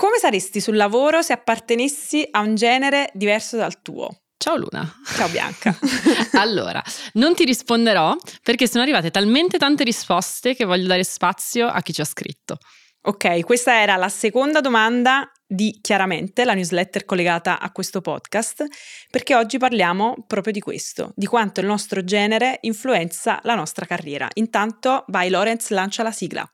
Come 0.00 0.16
saresti 0.16 0.62
sul 0.62 0.76
lavoro 0.76 1.20
se 1.20 1.34
appartenessi 1.34 2.26
a 2.30 2.40
un 2.40 2.54
genere 2.54 3.10
diverso 3.12 3.58
dal 3.58 3.82
tuo? 3.82 4.08
Ciao 4.38 4.56
Luna. 4.56 4.90
Ciao 5.04 5.28
Bianca. 5.28 5.76
allora, 6.40 6.82
non 7.14 7.34
ti 7.34 7.44
risponderò 7.44 8.16
perché 8.42 8.66
sono 8.66 8.82
arrivate 8.82 9.10
talmente 9.10 9.58
tante 9.58 9.84
risposte 9.84 10.54
che 10.54 10.64
voglio 10.64 10.86
dare 10.86 11.04
spazio 11.04 11.66
a 11.66 11.82
chi 11.82 11.92
ci 11.92 12.00
ha 12.00 12.06
scritto. 12.06 12.56
Ok, 13.02 13.44
questa 13.44 13.78
era 13.78 13.96
la 13.96 14.08
seconda 14.08 14.62
domanda 14.62 15.30
di 15.46 15.80
Chiaramente, 15.82 16.46
la 16.46 16.54
newsletter 16.54 17.04
collegata 17.04 17.60
a 17.60 17.70
questo 17.70 18.00
podcast, 18.00 18.64
perché 19.10 19.34
oggi 19.34 19.58
parliamo 19.58 20.24
proprio 20.26 20.54
di 20.54 20.60
questo, 20.60 21.12
di 21.14 21.26
quanto 21.26 21.60
il 21.60 21.66
nostro 21.66 22.02
genere 22.04 22.56
influenza 22.62 23.38
la 23.42 23.54
nostra 23.54 23.84
carriera. 23.84 24.30
Intanto, 24.34 25.04
vai 25.08 25.28
Lorenz, 25.28 25.68
lancia 25.68 26.02
la 26.02 26.10
sigla. 26.10 26.50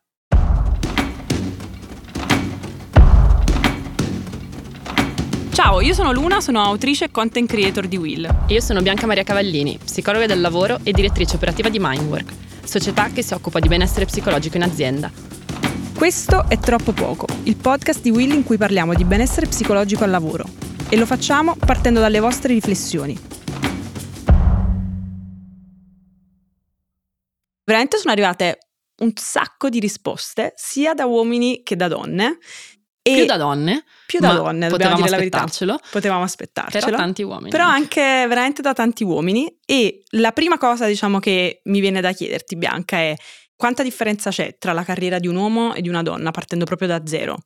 Ciao, 5.57 5.81
io 5.81 5.95
sono 5.95 6.13
Luna, 6.13 6.43
sono 6.43 6.63
autrice 6.63 7.07
e 7.07 7.11
content 7.11 7.49
creator 7.49 7.89
di 7.89 7.97
Will. 7.97 8.27
E 8.47 8.53
io 8.53 8.61
sono 8.61 8.83
Bianca 8.83 9.07
Maria 9.07 9.23
Cavallini, 9.23 9.79
psicologa 9.83 10.27
del 10.27 10.43
lavoro 10.43 10.81
e 10.83 10.93
direttrice 10.93 11.37
operativa 11.37 11.71
di 11.71 11.79
Mindwork, 11.81 12.31
società 12.63 13.09
che 13.09 13.23
si 13.23 13.33
occupa 13.33 13.59
di 13.59 13.67
benessere 13.67 14.05
psicologico 14.05 14.59
in 14.59 14.65
azienda. 14.65 15.11
Questo 15.97 16.45
è 16.51 16.59
Troppo 16.59 16.93
Poco, 16.93 17.27
il 17.45 17.57
podcast 17.57 18.03
di 18.03 18.11
Will 18.11 18.33
in 18.33 18.45
cui 18.45 18.59
parliamo 18.59 18.93
di 18.93 19.05
benessere 19.05 19.47
psicologico 19.47 20.05
al 20.05 20.11
lavoro. 20.11 20.45
E 20.91 20.97
lo 20.99 21.07
facciamo 21.07 21.57
partendo 21.57 22.01
dalle 22.01 22.21
vostre 22.21 22.53
riflessioni. 22.53 23.19
Veramente 27.65 27.97
sono 27.97 28.13
arrivate 28.13 28.59
un 28.99 29.13
sacco 29.15 29.71
di 29.71 29.81
risposte, 29.81 30.53
sia 30.55 30.93
da 30.93 31.07
uomini 31.07 31.63
che 31.63 31.77
da 31.77 31.89
donne, 31.89 32.39
e 33.07 33.15
più 33.15 33.25
da 33.25 33.37
donne. 33.37 33.85
Più 34.07 34.19
da 34.19 34.33
donne, 34.33 34.69
dobbiamo 34.69 34.97
dire 34.97 35.11
la 35.11 35.17
verità. 35.17 35.47
Potevamo 35.91 36.23
aspettarcelo. 36.23 36.85
Però 36.85 36.97
tanti 36.97 37.23
uomini. 37.23 37.51
Però 37.51 37.65
anche 37.65 38.01
veramente 38.01 38.63
da 38.63 38.73
tanti 38.73 39.05
uomini. 39.05 39.59
E 39.65 40.03
la 40.11 40.33
prima 40.33 40.59
cosa, 40.59 40.87
diciamo, 40.87 41.19
che 41.19 41.61
mi 41.65 41.81
viene 41.81 42.01
da 42.01 42.13
chiederti, 42.13 42.57
Bianca, 42.57 42.99
è 42.99 43.15
quanta 43.55 43.83
differenza 43.83 44.31
c'è 44.31 44.57
tra 44.59 44.73
la 44.73 44.85
carriera 44.85 45.19
di 45.19 45.27
un 45.27 45.37
uomo 45.37 45.75
e 45.75 45.81
di 45.81 45.89
una 45.89 46.03
donna, 46.03 46.31
partendo 46.31 46.65
proprio 46.65 46.89
da 46.89 47.03
zero? 47.05 47.37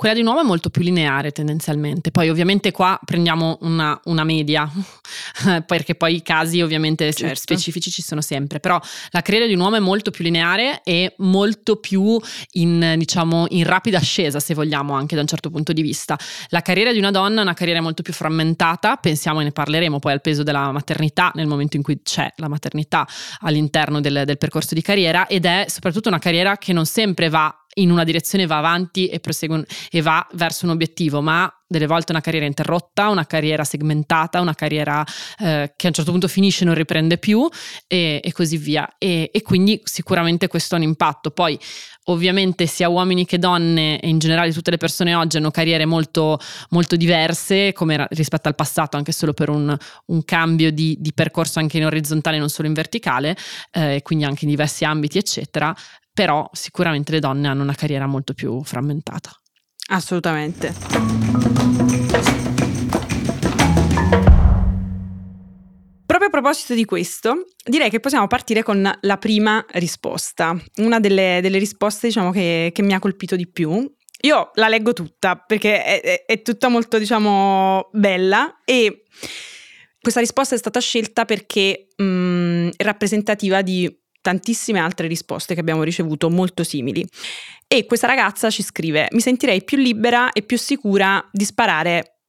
Quella 0.00 0.14
di 0.14 0.22
un 0.22 0.28
uomo 0.28 0.40
è 0.40 0.44
molto 0.44 0.70
più 0.70 0.80
lineare 0.80 1.30
tendenzialmente, 1.30 2.10
poi 2.10 2.30
ovviamente 2.30 2.72
qua 2.72 2.98
prendiamo 3.04 3.58
una, 3.60 4.00
una 4.04 4.24
media, 4.24 4.66
perché 5.66 5.94
poi 5.94 6.14
i 6.14 6.22
casi 6.22 6.62
ovviamente 6.62 7.12
certo. 7.12 7.34
specifici 7.34 7.90
ci 7.90 8.00
sono 8.00 8.22
sempre, 8.22 8.60
però 8.60 8.80
la 9.10 9.20
carriera 9.20 9.44
di 9.44 9.52
un 9.52 9.60
uomo 9.60 9.76
è 9.76 9.78
molto 9.78 10.10
più 10.10 10.24
lineare 10.24 10.80
e 10.84 11.12
molto 11.18 11.76
più 11.76 12.18
in, 12.52 12.94
diciamo, 12.96 13.44
in 13.50 13.64
rapida 13.64 13.98
ascesa, 13.98 14.40
se 14.40 14.54
vogliamo, 14.54 14.94
anche 14.94 15.16
da 15.16 15.20
un 15.20 15.26
certo 15.26 15.50
punto 15.50 15.74
di 15.74 15.82
vista. 15.82 16.18
La 16.48 16.62
carriera 16.62 16.92
di 16.92 16.98
una 16.98 17.10
donna 17.10 17.40
è 17.40 17.42
una 17.42 17.52
carriera 17.52 17.82
molto 17.82 18.00
più 18.00 18.14
frammentata, 18.14 18.96
pensiamo 18.96 19.42
e 19.42 19.44
ne 19.44 19.52
parleremo 19.52 19.98
poi 19.98 20.12
al 20.12 20.22
peso 20.22 20.42
della 20.42 20.72
maternità 20.72 21.30
nel 21.34 21.46
momento 21.46 21.76
in 21.76 21.82
cui 21.82 22.00
c'è 22.02 22.32
la 22.36 22.48
maternità 22.48 23.06
all'interno 23.40 24.00
del, 24.00 24.22
del 24.24 24.38
percorso 24.38 24.74
di 24.74 24.80
carriera 24.80 25.26
ed 25.26 25.44
è 25.44 25.66
soprattutto 25.68 26.08
una 26.08 26.18
carriera 26.18 26.56
che 26.56 26.72
non 26.72 26.86
sempre 26.86 27.28
va 27.28 27.54
in 27.74 27.90
una 27.90 28.04
direzione 28.04 28.46
va 28.46 28.58
avanti 28.58 29.06
e 29.06 29.20
prosegue 29.20 29.64
e 29.90 30.02
va 30.02 30.26
verso 30.32 30.64
un 30.64 30.72
obiettivo, 30.72 31.20
ma 31.20 31.52
delle 31.70 31.86
volte 31.86 32.10
una 32.10 32.20
carriera 32.20 32.46
interrotta, 32.46 33.10
una 33.10 33.26
carriera 33.26 33.62
segmentata, 33.62 34.40
una 34.40 34.56
carriera 34.56 35.04
eh, 35.38 35.72
che 35.76 35.86
a 35.86 35.88
un 35.88 35.94
certo 35.94 36.10
punto 36.10 36.26
finisce 36.26 36.64
e 36.64 36.66
non 36.66 36.74
riprende 36.74 37.16
più 37.16 37.48
e, 37.86 38.20
e 38.24 38.32
così 38.32 38.56
via. 38.56 38.96
E, 38.98 39.30
e, 39.32 39.42
quindi 39.42 39.80
sicuramente 39.84 40.48
questo 40.48 40.74
ha 40.74 40.78
un 40.78 40.84
impatto. 40.84 41.30
Poi 41.30 41.56
ovviamente 42.06 42.66
sia 42.66 42.88
uomini 42.88 43.24
che 43.24 43.38
donne 43.38 44.00
e 44.00 44.08
in 44.08 44.18
generale 44.18 44.52
tutte 44.52 44.72
le 44.72 44.78
persone 44.78 45.14
oggi 45.14 45.36
hanno 45.36 45.52
carriere 45.52 45.84
molto, 45.84 46.40
molto 46.70 46.96
diverse 46.96 47.72
come 47.72 48.04
rispetto 48.10 48.48
al 48.48 48.56
passato, 48.56 48.96
anche 48.96 49.12
solo 49.12 49.32
per 49.32 49.48
un, 49.48 49.76
un 50.06 50.24
cambio 50.24 50.72
di, 50.72 50.96
di, 50.98 51.12
percorso 51.12 51.60
anche 51.60 51.76
in 51.76 51.84
orizzontale, 51.84 52.38
non 52.38 52.48
solo 52.48 52.66
in 52.66 52.74
verticale, 52.74 53.36
eh, 53.70 54.00
quindi 54.02 54.24
anche 54.24 54.44
in 54.44 54.50
diversi 54.50 54.84
ambiti, 54.84 55.18
eccetera 55.18 55.72
però 56.12 56.48
sicuramente 56.52 57.12
le 57.12 57.20
donne 57.20 57.48
hanno 57.48 57.62
una 57.62 57.74
carriera 57.74 58.06
molto 58.06 58.34
più 58.34 58.62
frammentata. 58.62 59.30
Assolutamente. 59.90 60.72
Proprio 66.06 66.28
a 66.28 66.30
proposito 66.30 66.74
di 66.74 66.84
questo, 66.84 67.46
direi 67.64 67.88
che 67.88 68.00
possiamo 68.00 68.26
partire 68.26 68.62
con 68.62 68.98
la 69.00 69.16
prima 69.16 69.64
risposta, 69.70 70.60
una 70.76 71.00
delle, 71.00 71.38
delle 71.40 71.58
risposte 71.58 72.08
diciamo, 72.08 72.30
che, 72.30 72.70
che 72.74 72.82
mi 72.82 72.94
ha 72.94 72.98
colpito 72.98 73.36
di 73.36 73.48
più. 73.48 73.88
Io 74.22 74.50
la 74.54 74.68
leggo 74.68 74.92
tutta 74.92 75.36
perché 75.36 75.82
è, 75.82 76.00
è, 76.00 76.24
è 76.26 76.42
tutta 76.42 76.68
molto, 76.68 76.98
diciamo, 76.98 77.88
bella 77.92 78.60
e 78.64 79.04
questa 80.00 80.20
risposta 80.20 80.54
è 80.54 80.58
stata 80.58 80.80
scelta 80.80 81.24
perché 81.24 81.88
mh, 81.96 82.70
è 82.76 82.82
rappresentativa 82.82 83.62
di 83.62 83.99
tantissime 84.20 84.78
altre 84.78 85.06
risposte 85.06 85.54
che 85.54 85.60
abbiamo 85.60 85.82
ricevuto 85.82 86.30
molto 86.30 86.64
simili. 86.64 87.06
E 87.66 87.86
questa 87.86 88.06
ragazza 88.06 88.50
ci 88.50 88.62
scrive: 88.62 89.08
Mi 89.12 89.20
sentirei 89.20 89.62
più 89.64 89.78
libera 89.78 90.32
e 90.32 90.42
più 90.42 90.58
sicura 90.58 91.26
di 91.30 91.44
sparare 91.44 92.19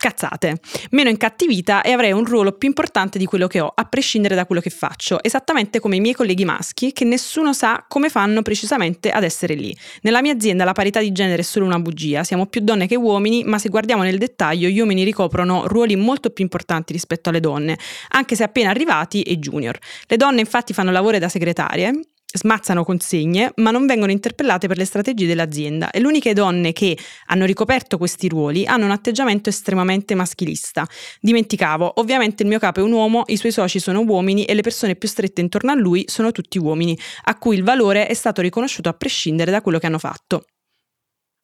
cazzate, 0.00 0.60
meno 0.92 1.10
incattivita 1.10 1.82
e 1.82 1.92
avrei 1.92 2.12
un 2.12 2.24
ruolo 2.24 2.52
più 2.52 2.66
importante 2.66 3.18
di 3.18 3.26
quello 3.26 3.46
che 3.46 3.60
ho, 3.60 3.70
a 3.74 3.84
prescindere 3.84 4.34
da 4.34 4.46
quello 4.46 4.62
che 4.62 4.70
faccio, 4.70 5.22
esattamente 5.22 5.78
come 5.78 5.96
i 5.96 6.00
miei 6.00 6.14
colleghi 6.14 6.46
maschi 6.46 6.92
che 6.92 7.04
nessuno 7.04 7.52
sa 7.52 7.84
come 7.86 8.08
fanno 8.08 8.40
precisamente 8.40 9.10
ad 9.10 9.24
essere 9.24 9.52
lì. 9.52 9.76
Nella 10.00 10.22
mia 10.22 10.32
azienda 10.32 10.64
la 10.64 10.72
parità 10.72 11.00
di 11.00 11.12
genere 11.12 11.42
è 11.42 11.44
solo 11.44 11.66
una 11.66 11.78
bugia, 11.78 12.24
siamo 12.24 12.46
più 12.46 12.62
donne 12.62 12.86
che 12.86 12.96
uomini, 12.96 13.44
ma 13.44 13.58
se 13.58 13.68
guardiamo 13.68 14.02
nel 14.02 14.16
dettaglio 14.16 14.68
gli 14.68 14.78
uomini 14.78 15.04
ricoprono 15.04 15.66
ruoli 15.66 15.96
molto 15.96 16.30
più 16.30 16.44
importanti 16.44 16.94
rispetto 16.94 17.28
alle 17.28 17.40
donne, 17.40 17.78
anche 18.08 18.36
se 18.36 18.42
appena 18.42 18.70
arrivati 18.70 19.20
e 19.20 19.38
junior. 19.38 19.78
Le 20.06 20.16
donne 20.16 20.40
infatti 20.40 20.72
fanno 20.72 20.90
lavoro 20.90 21.18
da 21.18 21.28
segretarie, 21.28 21.92
smazzano 22.32 22.84
consegne, 22.84 23.52
ma 23.56 23.70
non 23.70 23.86
vengono 23.86 24.12
interpellate 24.12 24.68
per 24.68 24.76
le 24.76 24.84
strategie 24.84 25.26
dell'azienda 25.26 25.90
e 25.90 26.00
le 26.00 26.06
uniche 26.06 26.32
donne 26.32 26.72
che 26.72 26.96
hanno 27.26 27.44
ricoperto 27.44 27.98
questi 27.98 28.28
ruoli 28.28 28.66
hanno 28.66 28.84
un 28.84 28.90
atteggiamento 28.90 29.48
estremamente 29.48 30.14
maschilista. 30.14 30.86
Dimenticavo, 31.20 31.92
ovviamente 31.96 32.42
il 32.42 32.48
mio 32.48 32.58
capo 32.58 32.80
è 32.80 32.82
un 32.82 32.92
uomo, 32.92 33.24
i 33.26 33.36
suoi 33.36 33.52
soci 33.52 33.80
sono 33.80 34.00
uomini 34.00 34.44
e 34.44 34.54
le 34.54 34.62
persone 34.62 34.96
più 34.96 35.08
strette 35.08 35.40
intorno 35.40 35.70
a 35.70 35.74
lui 35.74 36.04
sono 36.06 36.32
tutti 36.32 36.58
uomini, 36.58 36.98
a 37.24 37.36
cui 37.36 37.56
il 37.56 37.64
valore 37.64 38.06
è 38.06 38.14
stato 38.14 38.40
riconosciuto 38.40 38.88
a 38.88 38.94
prescindere 38.94 39.50
da 39.50 39.60
quello 39.60 39.78
che 39.78 39.86
hanno 39.86 39.98
fatto. 39.98 40.44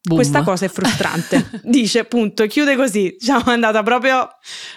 Boom. 0.07 0.21
Questa 0.21 0.45
cosa 0.45 0.67
è 0.67 0.69
frustrante. 0.69 1.51
Dice, 1.65 2.05
punto, 2.05 2.47
chiude 2.47 2.77
così. 2.77 3.09
È 3.09 3.51
andata 3.51 3.83
proprio 3.83 4.29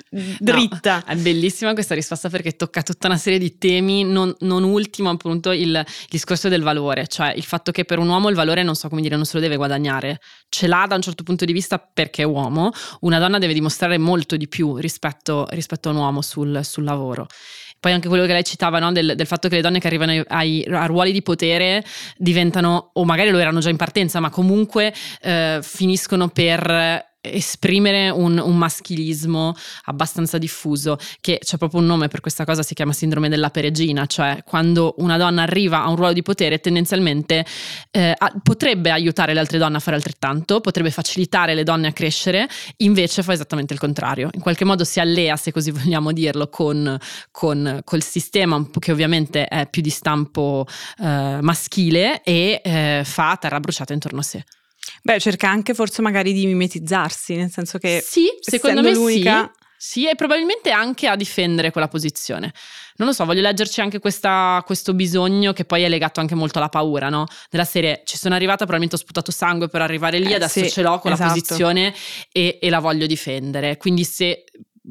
dritta. 0.09 1.03
No, 1.05 1.13
è 1.13 1.15
bellissima 1.17 1.73
questa 1.73 1.93
risposta 1.93 2.29
perché 2.29 2.55
tocca 2.55 2.81
tutta 2.81 3.05
una 3.05 3.17
serie 3.17 3.37
di 3.37 3.59
temi, 3.59 4.03
non, 4.03 4.33
non 4.39 4.63
ultimo 4.63 5.11
appunto 5.11 5.51
il, 5.51 5.67
il, 5.69 5.85
discorso 6.09 6.49
del 6.49 6.63
valore, 6.63 7.05
cioè 7.05 7.31
il 7.35 7.43
fatto 7.43 7.71
che 7.71 7.85
per 7.85 7.99
un 7.99 8.09
uomo 8.09 8.29
il 8.29 8.35
valore, 8.35 8.63
non 8.63 8.73
so 8.73 8.89
come 8.89 9.01
dire, 9.01 9.15
non 9.15 9.25
se 9.25 9.35
lo 9.35 9.41
deve 9.41 9.55
guadagnare, 9.55 10.19
ce 10.49 10.65
l'ha 10.65 10.85
da 10.87 10.95
un 10.95 11.01
certo 11.01 11.21
punto 11.21 11.45
di 11.45 11.53
vista 11.53 11.77
perché 11.77 12.23
è 12.23 12.25
uomo, 12.25 12.71
una 13.01 13.19
donna 13.19 13.37
deve 13.37 13.53
dimostrare 13.53 13.99
molto 13.99 14.35
di 14.35 14.47
più 14.47 14.77
rispetto, 14.77 15.45
rispetto 15.51 15.89
a 15.89 15.91
un 15.91 15.97
uomo 15.99 16.23
sul, 16.23 16.61
sul 16.63 16.83
lavoro. 16.83 17.27
Poi 17.79 17.91
anche 17.91 18.07
quello 18.07 18.25
che 18.25 18.33
lei 18.33 18.43
citava, 18.43 18.79
no? 18.79 18.91
del, 18.91 19.13
del, 19.15 19.27
fatto 19.27 19.47
che 19.47 19.55
le 19.55 19.61
donne 19.61 19.79
che 19.79 19.87
arrivano 19.87 20.23
ai, 20.27 20.65
a 20.69 20.85
ruoli 20.85 21.11
di 21.11 21.21
potere 21.21 21.83
diventano, 22.17 22.91
o 22.93 23.05
magari 23.05 23.29
lo 23.29 23.39
erano 23.39 23.59
già 23.59 23.69
in 23.69 23.77
partenza, 23.77 24.19
ma 24.19 24.29
comunque 24.29 24.93
eh, 25.21 25.59
finiscono 25.61 26.27
per 26.27 27.08
esprimere 27.21 28.09
un, 28.09 28.37
un, 28.37 28.57
maschilismo 28.57 29.53
abbastanza 29.85 30.37
diffuso, 30.37 30.97
che 31.19 31.39
c'è 31.43 31.57
proprio 31.57 31.81
un 31.81 31.85
nome 31.85 32.07
per 32.07 32.21
questa 32.21 32.45
cosa, 32.45 32.63
si 32.63 32.73
chiama 32.73 32.93
sindrome 32.93 33.29
della 33.29 33.49
peregina, 33.49 34.05
cioè 34.05 34.41
quando 34.45 34.95
una 34.97 35.17
donna 35.17 35.41
arriva 35.41 35.83
a 35.83 35.89
un 35.89 35.95
ruolo 35.95 36.13
di 36.13 36.21
potere 36.21 36.59
tendenzialmente 36.59 37.45
eh, 37.91 38.15
potrebbe 38.41 38.91
aiutare 38.91 39.33
le 39.33 39.39
altre 39.39 39.57
donne 39.57 39.77
a 39.77 39.79
fare 39.79 39.97
altrettanto, 39.97 40.61
potrebbe 40.61 40.91
facilitare 40.91 41.53
le 41.53 41.63
donne 41.63 41.87
a 41.87 41.91
crescere, 41.91 42.47
invece 42.77 43.21
fa 43.23 43.33
esattamente 43.33 43.73
il 43.73 43.79
contrario, 43.79 44.29
in 44.33 44.41
qualche 44.41 44.65
modo 44.65 44.83
si 44.83 44.99
allea, 44.99 45.35
se 45.35 45.51
così 45.51 45.71
vogliamo 45.71 46.11
dirlo, 46.11 46.47
con, 46.49 46.97
con 47.31 47.81
col 47.83 48.03
sistema 48.03 48.65
che 48.79 48.91
ovviamente 48.91 49.45
è 49.45 49.67
più 49.69 49.81
di 49.81 49.89
stampo 49.89 50.65
eh, 50.99 51.39
maschile 51.41 52.21
e 52.23 52.61
eh, 52.63 53.01
fa 53.03 53.37
terra 53.39 53.59
bruciata 53.59 53.93
intorno 53.93 54.19
a 54.19 54.23
sé. 54.23 54.43
Beh, 55.01 55.19
cerca 55.19 55.49
anche 55.49 55.73
forse 55.73 56.01
magari 56.01 56.33
di 56.33 56.45
mimetizzarsi, 56.45 57.35
nel 57.35 57.51
senso 57.51 57.77
che 57.77 58.03
sì, 58.05 58.27
secondo 58.39 58.81
me 58.81 58.93
l'unica... 58.93 59.51
sì. 59.53 59.67
Sì, 59.81 60.09
e 60.09 60.15
probabilmente 60.15 60.71
anche 60.71 61.07
a 61.07 61.15
difendere 61.15 61.71
quella 61.71 61.87
posizione. 61.87 62.51
Non 62.97 63.07
lo 63.07 63.13
so, 63.13 63.23
voglio 63.23 63.39
leggerci 63.39 63.79
anche 63.79 63.99
questa, 63.99 64.61
questo 64.65 64.93
bisogno 64.93 65.53
che 65.53 65.63
poi 65.63 65.83
è 65.83 65.87
legato 65.87 66.19
anche 66.19 66.35
molto 66.35 66.57
alla 66.57 66.67
paura, 66.67 67.07
no? 67.07 67.23
Della 67.49 67.63
serie, 67.63 68.01
ci 68.03 68.17
sono 68.17 68.35
arrivata, 68.35 68.65
probabilmente 68.65 68.97
ho 68.97 68.99
sputato 68.99 69.31
sangue 69.31 69.69
per 69.69 69.81
arrivare 69.81 70.19
lì, 70.19 70.33
eh, 70.33 70.35
adesso 70.35 70.59
sì, 70.59 70.69
ce 70.69 70.81
l'ho 70.81 70.99
con 70.99 71.13
esatto. 71.13 71.29
la 71.29 71.33
posizione 71.33 71.93
e, 72.29 72.59
e, 72.61 72.69
la 72.69 72.79
voglio 72.79 73.07
difendere. 73.07 73.77
Quindi 73.77 74.03
se 74.03 74.43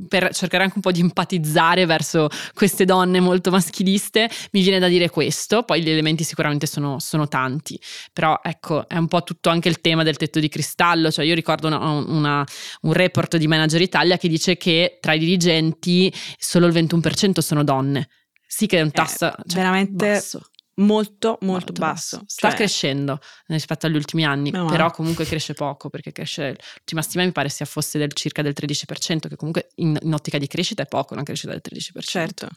per 0.08 0.32
cercare 0.34 0.64
anche 0.64 0.76
un 0.76 0.82
po' 0.82 0.92
di 0.92 1.00
empatizzare 1.00 1.86
verso 1.86 2.28
queste 2.54 2.84
donne 2.84 3.20
molto 3.20 3.50
maschiliste, 3.50 4.28
mi 4.52 4.62
viene 4.62 4.78
da 4.78 4.88
dire 4.88 5.10
questo, 5.10 5.62
poi 5.62 5.82
gli 5.82 5.90
elementi 5.90 6.24
sicuramente 6.24 6.66
sono, 6.66 6.98
sono 6.98 7.28
tanti, 7.28 7.80
però 8.12 8.40
ecco, 8.42 8.88
è 8.88 8.96
un 8.96 9.08
po' 9.08 9.22
tutto 9.22 9.48
anche 9.50 9.68
il 9.68 9.80
tema 9.80 10.02
del 10.02 10.16
tetto 10.16 10.40
di 10.40 10.48
cristallo, 10.48 11.10
cioè 11.10 11.24
io 11.24 11.34
ricordo 11.34 11.66
una, 11.66 11.78
una, 11.78 12.46
un 12.82 12.92
report 12.92 13.36
di 13.36 13.46
Manager 13.46 13.80
Italia 13.80 14.16
che 14.16 14.28
dice 14.28 14.56
che 14.56 14.98
tra 15.00 15.12
i 15.12 15.18
dirigenti 15.18 16.12
solo 16.38 16.66
il 16.66 16.72
21% 16.72 17.38
sono 17.38 17.64
donne. 17.64 18.08
Sì 18.50 18.66
che 18.66 18.78
è 18.78 18.80
un 18.80 18.90
tasso 18.90 19.26
eh, 19.26 19.34
cioè, 19.46 19.60
veramente 19.60 20.12
basso 20.14 20.40
molto, 20.78 21.38
molto, 21.40 21.46
molto 21.46 21.72
basso. 21.72 22.16
basso. 22.16 22.24
Sta 22.26 22.48
cioè... 22.48 22.56
crescendo 22.56 23.20
rispetto 23.46 23.86
agli 23.86 23.96
ultimi 23.96 24.24
anni, 24.24 24.50
no, 24.50 24.66
però 24.66 24.90
comunque 24.90 25.24
cresce 25.24 25.54
poco 25.54 25.88
perché 25.90 26.12
cresce, 26.12 26.56
l'ultima 26.76 27.02
stima 27.02 27.24
mi 27.24 27.32
pare 27.32 27.48
sia 27.48 27.64
fosse 27.64 27.98
del 27.98 28.12
circa 28.12 28.42
del 28.42 28.54
13%, 28.58 29.28
che 29.28 29.36
comunque 29.36 29.70
in, 29.76 29.96
in 30.00 30.12
ottica 30.12 30.38
di 30.38 30.46
crescita 30.46 30.82
è 30.82 30.86
poco 30.86 31.14
una 31.14 31.22
crescita 31.22 31.52
del 31.52 31.62
13%. 31.62 32.00
Certo. 32.00 32.48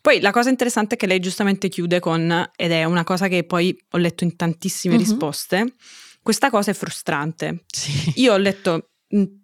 Poi 0.00 0.20
la 0.20 0.32
cosa 0.32 0.50
interessante 0.50 0.96
è 0.96 0.98
che 0.98 1.06
lei 1.06 1.20
giustamente 1.20 1.68
chiude 1.68 2.00
con, 2.00 2.50
ed 2.56 2.72
è 2.72 2.84
una 2.84 3.04
cosa 3.04 3.28
che 3.28 3.44
poi 3.44 3.76
ho 3.90 3.98
letto 3.98 4.24
in 4.24 4.34
tantissime 4.34 4.96
mm-hmm. 4.96 5.04
risposte, 5.04 5.74
questa 6.22 6.50
cosa 6.50 6.72
è 6.72 6.74
frustrante. 6.74 7.64
Sì. 7.66 8.12
Io 8.16 8.32
ho 8.32 8.36
letto 8.36 8.90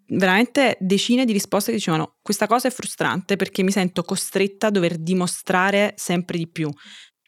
veramente 0.08 0.78
decine 0.80 1.24
di 1.26 1.32
risposte 1.32 1.70
che 1.70 1.76
dicevano 1.76 2.16
questa 2.22 2.46
cosa 2.46 2.68
è 2.68 2.70
frustrante 2.70 3.36
perché 3.36 3.62
mi 3.62 3.70
sento 3.70 4.02
costretta 4.02 4.68
a 4.68 4.70
dover 4.70 4.96
dimostrare 4.96 5.92
sempre 5.96 6.38
di 6.38 6.48
più 6.48 6.70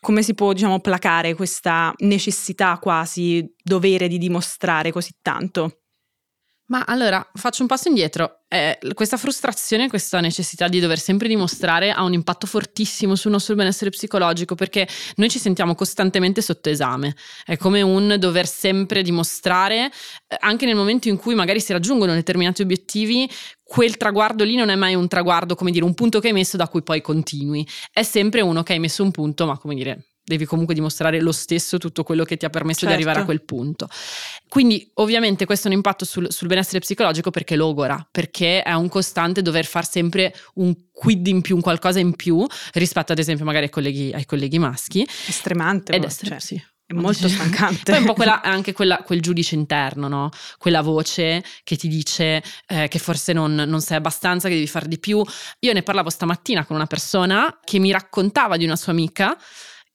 come 0.01 0.23
si 0.23 0.35
può, 0.35 0.53
diciamo, 0.53 0.81
placare 0.81 1.35
questa 1.35 1.93
necessità 1.99 2.79
quasi, 2.79 3.55
dovere 3.63 4.09
di 4.09 4.19
dimostrare 4.19 4.91
così 4.91 5.15
tanto? 5.21 5.83
Ma 6.67 6.85
allora 6.85 7.25
faccio 7.35 7.63
un 7.63 7.69
passo 7.69 7.89
indietro. 7.89 8.40
Eh, 8.53 8.79
questa 8.95 9.17
frustrazione, 9.17 9.89
questa 9.89 10.19
necessità 10.19 10.67
di 10.67 10.81
dover 10.81 10.99
sempre 10.99 11.29
dimostrare 11.29 11.93
ha 11.93 12.03
un 12.03 12.15
impatto 12.15 12.49
fortissimo 12.49 13.15
sul 13.15 13.31
nostro 13.31 13.55
benessere 13.55 13.91
psicologico 13.91 14.57
perché 14.57 14.89
noi 15.17 15.31
ci 15.31 15.39
sentiamo 15.39 15.77
costantemente 15.77 16.43
sotto 16.43 16.69
esame. 16.69 17.15
È 17.45 17.57
come 17.57 17.81
un 17.81 18.17
dover 18.19 18.49
sempre 18.49 19.03
dimostrare, 19.03 19.87
eh, 20.27 20.37
anche 20.41 20.67
nel 20.67 20.75
momento 20.75 21.09
in 21.09 21.17
cui 21.17 21.37
magari 21.37 21.61
si 21.61 21.73
raggiungono 21.73 22.13
determinati 22.13 22.63
obiettivi, 22.63 23.31
quel 23.63 23.97
traguardo 23.97 24.43
lì 24.43 24.57
non 24.57 24.69
è 24.69 24.75
mai 24.75 24.97
un 24.97 25.07
traguardo, 25.07 25.55
come 25.55 25.71
dire, 25.71 25.85
un 25.85 25.95
punto 25.95 26.19
che 26.19 26.27
hai 26.27 26.33
messo 26.33 26.57
da 26.57 26.67
cui 26.67 26.83
poi 26.83 27.01
continui. 27.01 27.65
È 27.93 28.03
sempre 28.03 28.41
uno 28.41 28.65
che 28.65 28.73
hai 28.73 28.81
messo 28.81 29.05
un 29.05 29.13
punto, 29.13 29.47
ma 29.47 29.57
come 29.59 29.77
dire, 29.77 30.10
devi 30.31 30.45
comunque 30.47 30.75
dimostrare 30.75 31.21
lo 31.21 31.33
stesso 31.33 31.77
tutto 31.79 32.03
quello 32.03 32.25
che 32.25 32.37
ti 32.37 32.45
ha 32.45 32.51
permesso 32.51 32.81
certo. 32.81 32.95
di 32.95 33.03
arrivare 33.03 33.23
a 33.23 33.27
certo. 33.27 33.45
quel 33.45 33.45
punto. 33.45 33.89
Quindi 34.49 34.91
ovviamente 34.95 35.45
questo 35.45 35.69
è 35.69 35.71
un 35.71 35.77
impatto 35.77 36.05
sul, 36.05 36.33
sul, 36.33 36.49
benessere 36.49 36.79
psicologico 36.79 37.31
perché 37.31 37.57
logora, 37.57 38.07
perché 38.11 38.63
è 38.63 38.73
un 38.73 38.89
costante 38.89 39.43
dover 39.43 39.67
fare 39.67 39.87
sempre 39.87 40.35
un 40.55 40.75
quid 40.93 41.27
in 41.27 41.41
più, 41.41 41.57
un 41.57 41.63
qualcosa 41.63 41.99
in 41.99 42.15
più 42.15 42.45
rispetto 42.73 43.13
ad 43.13 43.19
esempio 43.19 43.45
magari 43.45 43.65
ai 43.65 43.71
colleghi, 43.71 44.13
ai 44.13 44.25
colleghi 44.25 44.59
maschi. 44.59 45.07
Estremante. 45.27 45.93
Ed 45.93 46.05
essere, 46.05 46.31
cioè. 46.31 46.41
sì. 46.41 46.63
È 46.91 46.93
molto 46.93 47.29
stancante. 47.31 47.93
Poi 47.93 48.01
un 48.01 48.07
po' 48.07 48.15
quella, 48.15 48.43
anche 48.43 48.73
quella, 48.73 48.99
quel 49.05 49.21
giudice 49.21 49.55
interno, 49.55 50.09
no? 50.09 50.31
Quella 50.59 50.83
voce 50.83 51.45
che 51.63 51.77
ti 51.77 51.87
dice 51.87 52.43
eh, 52.67 52.89
che 52.89 52.99
forse 52.99 53.33
non, 53.33 53.55
non 53.55 53.81
sei 53.81 53.97
abbastanza, 53.97 54.49
che 54.49 54.55
devi 54.55 54.67
fare 54.67 54.89
di 54.89 54.99
più. 54.99 55.23
Io 55.61 55.73
ne 55.73 55.83
parlavo 55.83 56.11
stamattina 56.11 56.65
con 56.65 56.75
una 56.75 56.87
persona 56.87 57.61
che 57.63 57.79
mi 57.79 57.93
raccontava 57.93 58.57
di 58.57 58.65
una 58.65 58.75
sua 58.75 58.91
amica 58.91 59.37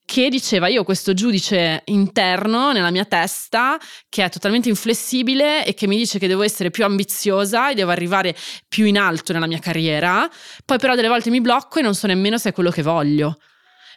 che 0.06 0.30
diceva 0.30 0.68
io 0.68 0.82
ho 0.82 0.84
questo 0.84 1.14
giudice 1.14 1.82
interno 1.86 2.72
nella 2.72 2.92
mia 2.92 3.06
testa 3.06 3.78
che 4.08 4.24
è 4.24 4.30
totalmente 4.30 4.70
inflessibile 4.70 5.66
e 5.66 5.74
che 5.74 5.88
mi 5.88 5.98
dice 5.98 6.20
che 6.20 6.28
devo 6.28 6.44
essere 6.44 6.70
più 6.70 6.86
ambiziosa 6.86 7.72
e 7.72 7.74
devo 7.74 7.90
arrivare 7.90 8.36
più 8.70 8.86
in 8.86 9.00
alto 9.00 9.34
nella 9.34 9.48
mia 9.48 9.60
carriera, 9.60 10.30
poi 10.64 10.78
però 10.78 10.94
delle 10.96 11.08
volte 11.08 11.32
mi 11.32 11.42
blocco 11.42 11.80
e 11.80 11.82
non 11.82 11.96
so 11.96 12.06
nemmeno 12.06 12.38
se 12.38 12.50
è 12.50 12.54
quello 12.54 12.70
che 12.70 12.84
voglio, 12.84 13.40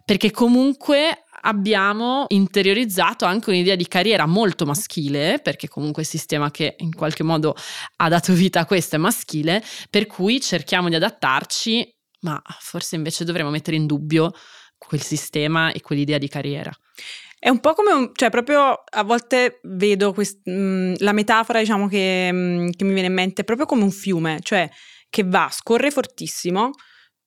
perché 0.05 0.31
comunque 0.31 1.25
abbiamo 1.43 2.25
interiorizzato 2.28 3.26
anche 3.26 3.50
un'idea 3.50 3.76
di 3.76 3.87
carriera 3.87 4.26
molto 4.26 4.64
maschile, 4.64 5.40
perché 5.43 5.69
comunque 5.69 6.02
il 6.02 6.08
sistema 6.08 6.50
che 6.50 6.75
in 6.78 6.94
qualche 6.94 7.22
modo 7.22 7.54
ha 7.96 8.08
dato 8.08 8.32
vita 8.32 8.61
a 8.61 8.66
questo 8.66 8.96
è 8.96 8.99
maschile, 8.99 9.62
per 9.90 10.06
cui 10.06 10.40
cerchiamo 10.40 10.88
di 10.88 10.94
adattarci, 10.94 11.96
ma 12.20 12.43
forse 12.58 12.96
invece 12.96 13.25
dovremmo 13.25 13.50
mettere 13.50 13.76
in 13.76 13.87
dubbio 13.87 14.32
quel 14.78 15.02
sistema 15.02 15.72
e 15.72 15.80
quell'idea 15.80 16.19
di 16.19 16.28
carriera. 16.28 16.72
È 17.40 17.48
un 17.48 17.60
po' 17.60 17.75
come 17.75 17.92
un, 17.92 18.10
cioè 18.14 18.30
proprio 18.30 18.82
a 18.84 19.02
volte 19.04 19.60
vedo 19.64 20.12
quest, 20.12 20.40
mh, 20.44 20.52
mm, 20.52 20.94
la 20.98 21.12
metafora, 21.12 21.60
diciamo, 21.60 21.86
che, 21.86 22.32
mh, 22.32 22.36
mm, 22.36 22.69
che 22.70 22.84
mi 22.84 22.92
viene 22.92 23.08
in 23.08 23.14
mente, 23.14 23.44
proprio 23.44 23.66
come 23.66 23.82
un 23.82 23.90
fiume, 23.90 24.38
cioè 24.42 24.69
che 25.08 25.22
va, 25.25 25.48
scorre 25.52 25.90
fortissimo, 25.90 26.70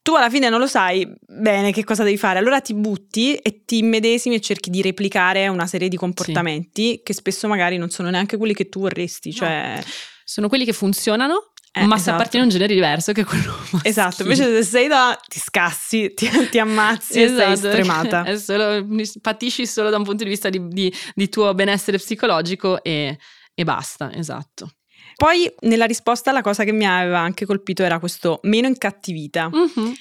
tu 0.02 0.16
alla 0.16 0.30
fine 0.30 0.50
non 0.50 0.60
lo 0.60 0.68
sai 0.68 1.08
bene 1.28 1.72
che 1.72 1.84
cosa 1.84 2.04
devi 2.04 2.18
fare, 2.18 2.40
allora 2.40 2.60
ti 2.60 2.74
butti 2.74 3.36
e 3.36 3.64
ti 3.66 3.78
immedesimi 3.78 4.36
e 4.36 4.42
cerchi 4.42 4.70
di 4.70 4.82
replicare 4.82 5.48
una 5.48 5.68
serie 5.68 5.88
di 5.88 5.96
comportamenti 5.96 6.96
sì. 6.96 7.02
che 7.04 7.14
spesso 7.14 7.48
magari 7.48 7.78
non 7.78 7.90
sono 7.90 8.10
neanche 8.10 8.38
quelli 8.38 8.54
che 8.54 8.68
tu 8.70 8.82
vorresti, 8.82 9.32
cioè... 9.32 9.76
No. 9.78 9.84
Sono 10.24 10.48
quelli 10.48 10.64
che 10.64 10.72
funzionano 10.72 11.51
eh, 11.74 11.86
ma 11.86 11.96
esatto. 11.96 12.02
se 12.02 12.10
appartiene 12.12 12.46
a 12.46 12.48
un 12.48 12.54
genere 12.54 12.74
diverso 12.74 13.14
che 13.14 13.24
quello 13.24 13.52
maschile. 13.72 13.82
Esatto, 13.84 14.24
invece 14.24 14.44
se 14.44 14.64
sei 14.64 14.88
da 14.88 15.18
ti 15.26 15.40
scassi, 15.40 16.12
ti, 16.16 16.30
ti 16.50 16.60
ammazzi 16.60 17.22
esatto, 17.22 17.52
e 17.52 17.56
sei 17.56 17.72
stremata. 17.72 18.24
È 18.24 18.38
solo, 18.38 18.86
patisci 19.22 19.66
solo 19.66 19.90
da 19.90 19.98
un 19.98 20.04
punto 20.04 20.24
di 20.24 20.30
vista 20.30 20.50
di, 20.50 20.68
di, 20.68 20.94
di 21.14 21.30
tuo 21.30 21.54
benessere 21.54 21.98
psicologico 21.98 22.84
e, 22.84 23.18
e 23.54 23.64
basta, 23.64 24.14
esatto. 24.14 24.72
Poi 25.16 25.50
nella 25.62 25.86
risposta 25.86 26.32
la 26.32 26.42
cosa 26.42 26.64
che 26.64 26.72
mi 26.72 26.86
aveva 26.86 27.20
anche 27.20 27.46
colpito 27.46 27.84
era 27.84 28.00
questo 28.00 28.40
meno 28.44 28.68
incattivita. 28.68 29.50
Mm-hmm. 29.50 29.92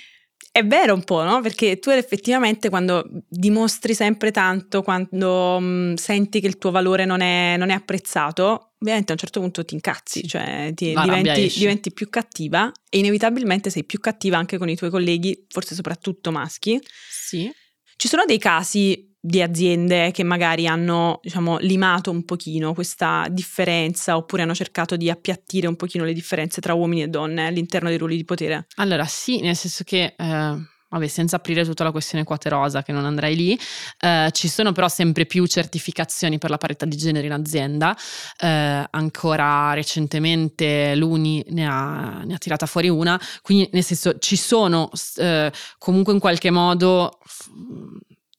È 0.52 0.66
vero 0.66 0.94
un 0.94 1.04
po', 1.04 1.22
no? 1.22 1.40
Perché 1.40 1.78
tu 1.78 1.90
effettivamente 1.90 2.68
quando 2.70 3.08
dimostri 3.28 3.94
sempre 3.94 4.32
tanto, 4.32 4.82
quando 4.82 5.60
mh, 5.60 5.94
senti 5.94 6.40
che 6.40 6.48
il 6.48 6.58
tuo 6.58 6.72
valore 6.72 7.04
non 7.04 7.20
è, 7.20 7.54
non 7.56 7.70
è, 7.70 7.74
apprezzato, 7.74 8.72
ovviamente 8.80 9.12
a 9.12 9.14
un 9.14 9.20
certo 9.20 9.38
punto 9.38 9.64
ti 9.64 9.74
incazzi, 9.74 10.26
cioè 10.26 10.72
ti, 10.74 10.92
diventi, 10.92 11.52
diventi 11.56 11.92
più 11.92 12.08
cattiva 12.10 12.70
e 12.88 12.98
inevitabilmente 12.98 13.70
sei 13.70 13.84
più 13.84 14.00
cattiva 14.00 14.38
anche 14.38 14.58
con 14.58 14.68
i 14.68 14.74
tuoi 14.74 14.90
colleghi, 14.90 15.46
forse 15.48 15.76
soprattutto 15.76 16.32
maschi. 16.32 16.80
Sì. 17.08 17.48
Ci 17.96 18.08
sono 18.08 18.24
dei 18.26 18.38
casi 18.38 19.09
di 19.20 19.42
aziende 19.42 20.10
che 20.12 20.22
magari 20.22 20.66
hanno 20.66 21.20
diciamo, 21.22 21.58
limato 21.58 22.10
un 22.10 22.24
pochino 22.24 22.72
questa 22.72 23.26
differenza 23.30 24.16
oppure 24.16 24.42
hanno 24.42 24.54
cercato 24.54 24.96
di 24.96 25.10
appiattire 25.10 25.66
un 25.66 25.76
pochino 25.76 26.04
le 26.04 26.14
differenze 26.14 26.60
tra 26.60 26.74
uomini 26.74 27.02
e 27.02 27.08
donne 27.08 27.46
all'interno 27.46 27.88
dei 27.88 27.98
ruoli 27.98 28.16
di 28.16 28.24
potere? 28.24 28.66
Allora 28.76 29.04
sì, 29.04 29.40
nel 29.40 29.56
senso 29.56 29.84
che... 29.84 30.14
Eh 30.16 30.78
vabbè, 30.90 31.06
senza 31.06 31.36
aprire 31.36 31.64
tutta 31.64 31.84
la 31.84 31.92
questione 31.92 32.24
quote 32.24 32.48
rosa, 32.48 32.82
che 32.82 32.92
non 32.92 33.04
andrei 33.04 33.36
lì, 33.36 33.58
eh, 34.00 34.28
ci 34.32 34.48
sono 34.48 34.72
però 34.72 34.88
sempre 34.88 35.24
più 35.24 35.46
certificazioni 35.46 36.38
per 36.38 36.50
la 36.50 36.58
parità 36.58 36.84
di 36.84 36.96
genere 36.96 37.26
in 37.26 37.32
azienda. 37.32 37.96
Eh, 38.38 38.86
ancora 38.90 39.72
recentemente 39.72 40.94
l'Uni 40.96 41.44
ne 41.50 41.66
ha, 41.66 42.22
ne 42.24 42.34
ha, 42.34 42.38
tirata 42.38 42.66
fuori 42.66 42.88
una, 42.88 43.20
quindi 43.42 43.68
nel 43.72 43.84
senso 43.84 44.18
ci 44.18 44.36
sono 44.36 44.90
eh, 45.16 45.52
comunque 45.78 46.12
in 46.12 46.18
qualche 46.18 46.50
modo 46.50 47.18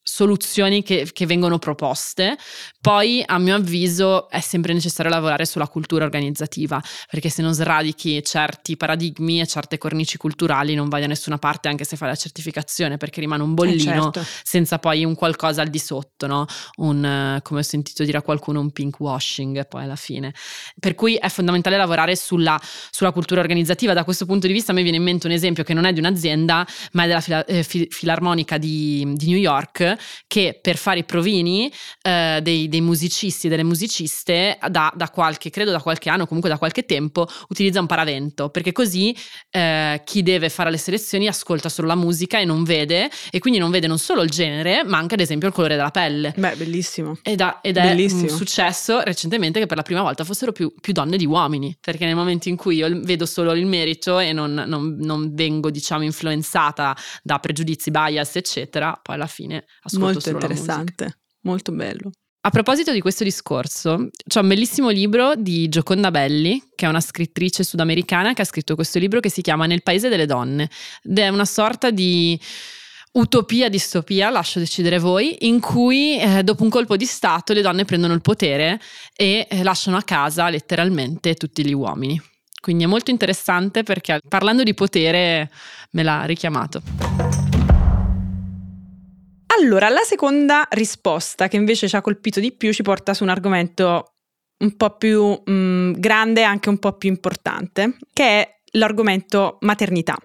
soluzioni 0.03 0.83
che, 0.83 1.07
che, 1.11 1.25
vengono 1.25 1.59
proposte. 1.59 2.37
Poi, 2.79 3.23
a 3.25 3.37
mio 3.37 3.55
avviso, 3.55 4.29
è 4.29 4.39
sempre 4.39 4.73
necessario 4.73 5.11
lavorare 5.11 5.45
sulla 5.45 5.67
cultura 5.67 6.03
organizzativa, 6.03 6.81
perché 7.09 7.29
se 7.29 7.41
non 7.41 7.53
sradichi 7.53 8.23
certi 8.23 8.77
paradigmi 8.77 9.39
e 9.39 9.47
certe 9.47 9.77
cornici 9.77 10.17
culturali 10.17 10.73
non 10.73 10.89
vai 10.89 11.01
da 11.01 11.07
nessuna 11.07 11.37
parte, 11.37 11.67
anche 11.67 11.83
se 11.83 11.95
fai 11.97 12.09
la 12.09 12.15
certificazione, 12.15 12.97
perché 12.97 13.21
rimane 13.21 13.43
un 13.43 13.53
bollino 13.53 14.09
eh 14.09 14.11
certo. 14.13 14.25
senza 14.43 14.79
poi 14.79 15.05
un 15.05 15.15
qualcosa 15.15 15.61
al 15.61 15.69
di 15.69 15.79
sotto, 15.79 16.25
no? 16.27 16.45
Un, 16.77 17.39
come 17.43 17.59
ho 17.59 17.63
sentito 17.63 18.03
dire 18.03 18.17
a 18.17 18.21
qualcuno, 18.21 18.59
un 18.59 18.71
pink 18.71 18.99
washing 18.99 19.67
poi 19.67 19.83
alla 19.83 19.95
fine. 19.95 20.33
Per 20.79 20.95
cui 20.95 21.15
è 21.15 21.29
fondamentale 21.29 21.77
lavorare 21.77 22.15
sulla, 22.15 22.59
sulla 22.89 23.11
cultura 23.11 23.41
organizzativa. 23.41 23.93
Da 23.93 24.03
questo 24.03 24.25
punto 24.25 24.47
di 24.47 24.53
vista, 24.53 24.71
a 24.71 24.75
me 24.75 24.81
viene 24.81 24.97
in 24.97 25.03
mente 25.03 25.27
un 25.27 25.33
esempio 25.33 25.63
che 25.63 25.73
non 25.73 25.85
è 25.85 25.93
di 25.93 25.99
un'azienda, 25.99 26.65
ma 26.93 27.03
è 27.03 27.07
della 27.07 27.21
fila, 27.21 27.45
eh, 27.45 27.63
Filarmonica 27.63 28.57
di, 28.57 29.13
di 29.15 29.27
New 29.27 29.37
York 29.37 29.90
che 30.27 30.59
per 30.61 30.77
fare 30.77 30.99
i 30.99 31.03
provini 31.03 31.71
eh, 32.01 32.39
dei, 32.41 32.67
dei, 32.67 32.81
musicisti 32.81 33.47
e 33.47 33.49
delle 33.49 33.63
musiciste 33.63 34.57
da, 34.69 34.91
da, 34.95 35.09
qualche, 35.09 35.49
credo 35.49 35.71
da 35.71 35.81
qualche 35.81 36.09
anno, 36.09 36.25
comunque 36.25 36.49
da 36.49 36.57
qualche 36.57 36.85
tempo, 36.85 37.27
utilizza 37.49 37.79
un 37.79 37.85
paravento, 37.85 38.49
perché 38.49 38.71
così 38.71 39.15
eh, 39.49 40.01
chi 40.03 40.23
deve 40.23 40.49
fare 40.49 40.71
le 40.71 40.77
selezioni 40.77 41.27
ascolta 41.27 41.69
solo 41.69 41.87
la 41.87 41.95
musica 41.95 42.39
e 42.39 42.45
non 42.45 42.63
vede, 42.63 43.09
e 43.29 43.39
quindi 43.39 43.59
non 43.59 43.71
vede 43.71 43.87
non 43.87 43.99
solo 43.99 44.21
il 44.21 44.29
genere, 44.29 44.83
ma 44.83 44.97
anche 44.97 45.15
ad 45.15 45.19
esempio 45.21 45.47
il 45.47 45.53
colore 45.53 45.75
della 45.75 45.91
pelle. 45.91 46.33
Beh, 46.35 46.55
bellissimo. 46.55 47.17
Ed, 47.21 47.41
ha, 47.41 47.59
ed 47.61 47.77
è 47.77 47.81
bellissimo. 47.81 48.23
un 48.23 48.29
successo 48.29 49.01
recentemente 49.01 49.59
che 49.59 49.65
per 49.65 49.77
la 49.77 49.83
prima 49.83 50.01
volta 50.01 50.23
fossero 50.23 50.51
più, 50.51 50.73
più, 50.79 50.93
donne 50.93 51.17
di 51.17 51.25
uomini, 51.25 51.77
perché 51.79 52.05
nel 52.05 52.15
momento 52.15 52.49
in 52.49 52.55
cui 52.55 52.77
io 52.77 53.01
vedo 53.01 53.25
solo 53.25 53.53
il 53.53 53.65
merito 53.65 54.19
e 54.19 54.33
non, 54.33 54.53
non, 54.67 54.97
non 54.99 55.33
vengo, 55.33 55.69
diciamo, 55.69 56.03
influenzata 56.03 56.95
da 57.23 57.39
pregiudizi, 57.39 57.91
bias, 57.91 58.35
eccetera, 58.35 58.97
poi 59.01 59.15
alla 59.15 59.27
fine 59.27 59.65
ascolto 59.81 60.05
Molto 60.05 60.29
interessante, 60.29 61.19
molto 61.41 61.71
bello. 61.71 62.11
A 62.43 62.49
proposito 62.49 62.91
di 62.91 63.01
questo 63.01 63.23
discorso, 63.23 64.09
c'è 64.27 64.39
un 64.39 64.47
bellissimo 64.47 64.89
libro 64.89 65.35
di 65.35 65.69
Gioconda 65.69 66.09
Belli, 66.09 66.59
che 66.73 66.87
è 66.87 66.89
una 66.89 66.99
scrittrice 66.99 67.63
sudamericana 67.63 68.33
che 68.33 68.41
ha 68.41 68.45
scritto 68.45 68.73
questo 68.73 68.97
libro 68.97 69.19
che 69.19 69.29
si 69.29 69.41
chiama 69.41 69.67
Nel 69.67 69.83
paese 69.83 70.09
delle 70.09 70.25
donne 70.25 70.67
ed 71.03 71.19
è 71.19 71.27
una 71.27 71.45
sorta 71.45 71.91
di 71.91 72.39
utopia, 73.13 73.69
distopia, 73.69 74.31
lascio 74.31 74.57
decidere 74.57 74.97
voi, 74.97 75.45
in 75.45 75.59
cui 75.59 76.19
eh, 76.19 76.41
dopo 76.41 76.63
un 76.63 76.69
colpo 76.69 76.97
di 76.97 77.05
Stato 77.05 77.53
le 77.53 77.61
donne 77.61 77.85
prendono 77.85 78.13
il 78.13 78.21
potere 78.21 78.79
e 79.15 79.45
eh, 79.47 79.61
lasciano 79.61 79.97
a 79.97 80.01
casa 80.01 80.49
letteralmente 80.49 81.35
tutti 81.35 81.63
gli 81.63 81.73
uomini. 81.73 82.19
Quindi 82.59 82.83
è 82.85 82.87
molto 82.87 83.11
interessante 83.11 83.83
perché 83.83 84.19
parlando 84.27 84.63
di 84.63 84.73
potere 84.73 85.51
me 85.91 86.01
l'ha 86.01 86.25
richiamato. 86.25 87.40
Allora, 89.59 89.89
la 89.89 90.03
seconda 90.03 90.65
risposta 90.71 91.49
che 91.49 91.57
invece 91.57 91.89
ci 91.89 91.95
ha 91.95 92.01
colpito 92.01 92.39
di 92.39 92.53
più 92.53 92.71
ci 92.71 92.83
porta 92.83 93.13
su 93.13 93.23
un 93.23 93.29
argomento 93.29 94.13
un 94.59 94.77
po' 94.77 94.95
più 94.95 95.27
mh, 95.27 95.51
mm, 95.51 95.91
grande 95.97 96.41
e 96.41 96.43
anche 96.45 96.69
un 96.69 96.77
po' 96.77 96.93
più 96.93 97.09
importante, 97.09 97.97
che 98.13 98.23
è 98.23 98.59
l'argomento 98.73 99.57
maternità. 99.61 100.17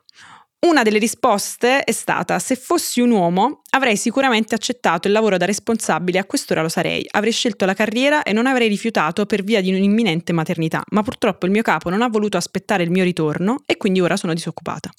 Una 0.67 0.83
delle 0.83 0.99
risposte 0.99 1.83
è 1.83 1.91
stata: 1.93 2.39
se 2.39 2.55
fossi 2.55 3.01
un 3.01 3.11
uomo 3.11 3.63
avrei 3.71 3.97
sicuramente 3.97 4.55
accettato 4.55 5.09
il 5.09 5.13
lavoro 5.13 5.37
da 5.37 5.45
responsabile, 5.45 6.21
a 6.21 6.25
quest'ora 6.25 6.63
lo 6.63 6.69
sarei. 6.69 7.05
Avrei 7.11 7.33
scelto 7.33 7.65
la 7.65 7.75
carriera 7.75 8.23
e 8.23 8.33
non 8.33 8.47
avrei 8.47 8.69
rifiutato 8.69 9.27
per 9.27 9.43
via 9.43 9.61
di 9.61 9.71
un'imminente 9.71 10.33
maternità, 10.33 10.83
ma 10.91 11.03
purtroppo 11.03 11.47
il 11.47 11.53
mio 11.53 11.63
capo 11.63 11.91
non 11.91 12.03
ha 12.03 12.09
voluto 12.09 12.37
aspettare 12.37 12.85
il 12.85 12.91
mio 12.91 13.03
ritorno 13.03 13.63
e 13.67 13.77
quindi 13.77 14.01
ora 14.01 14.17
sono 14.17 14.35
disoccupata. 14.35 14.91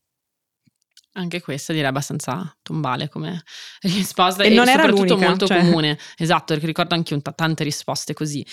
Anche 1.18 1.42
questa 1.42 1.74
direi 1.74 1.88
abbastanza 1.88 2.56
tombale 2.62 3.10
come 3.10 3.42
risposta 3.82 4.44
e, 4.44 4.52
e 4.52 4.54
non 4.54 4.68
soprattutto 4.68 5.18
molto 5.18 5.48
cioè... 5.48 5.60
comune. 5.60 5.98
Esatto, 6.16 6.54
perché 6.54 6.68
ricordo 6.68 6.94
anche 6.94 7.16
un, 7.16 7.22
tante 7.22 7.64
risposte 7.64 8.14
così. 8.14 8.46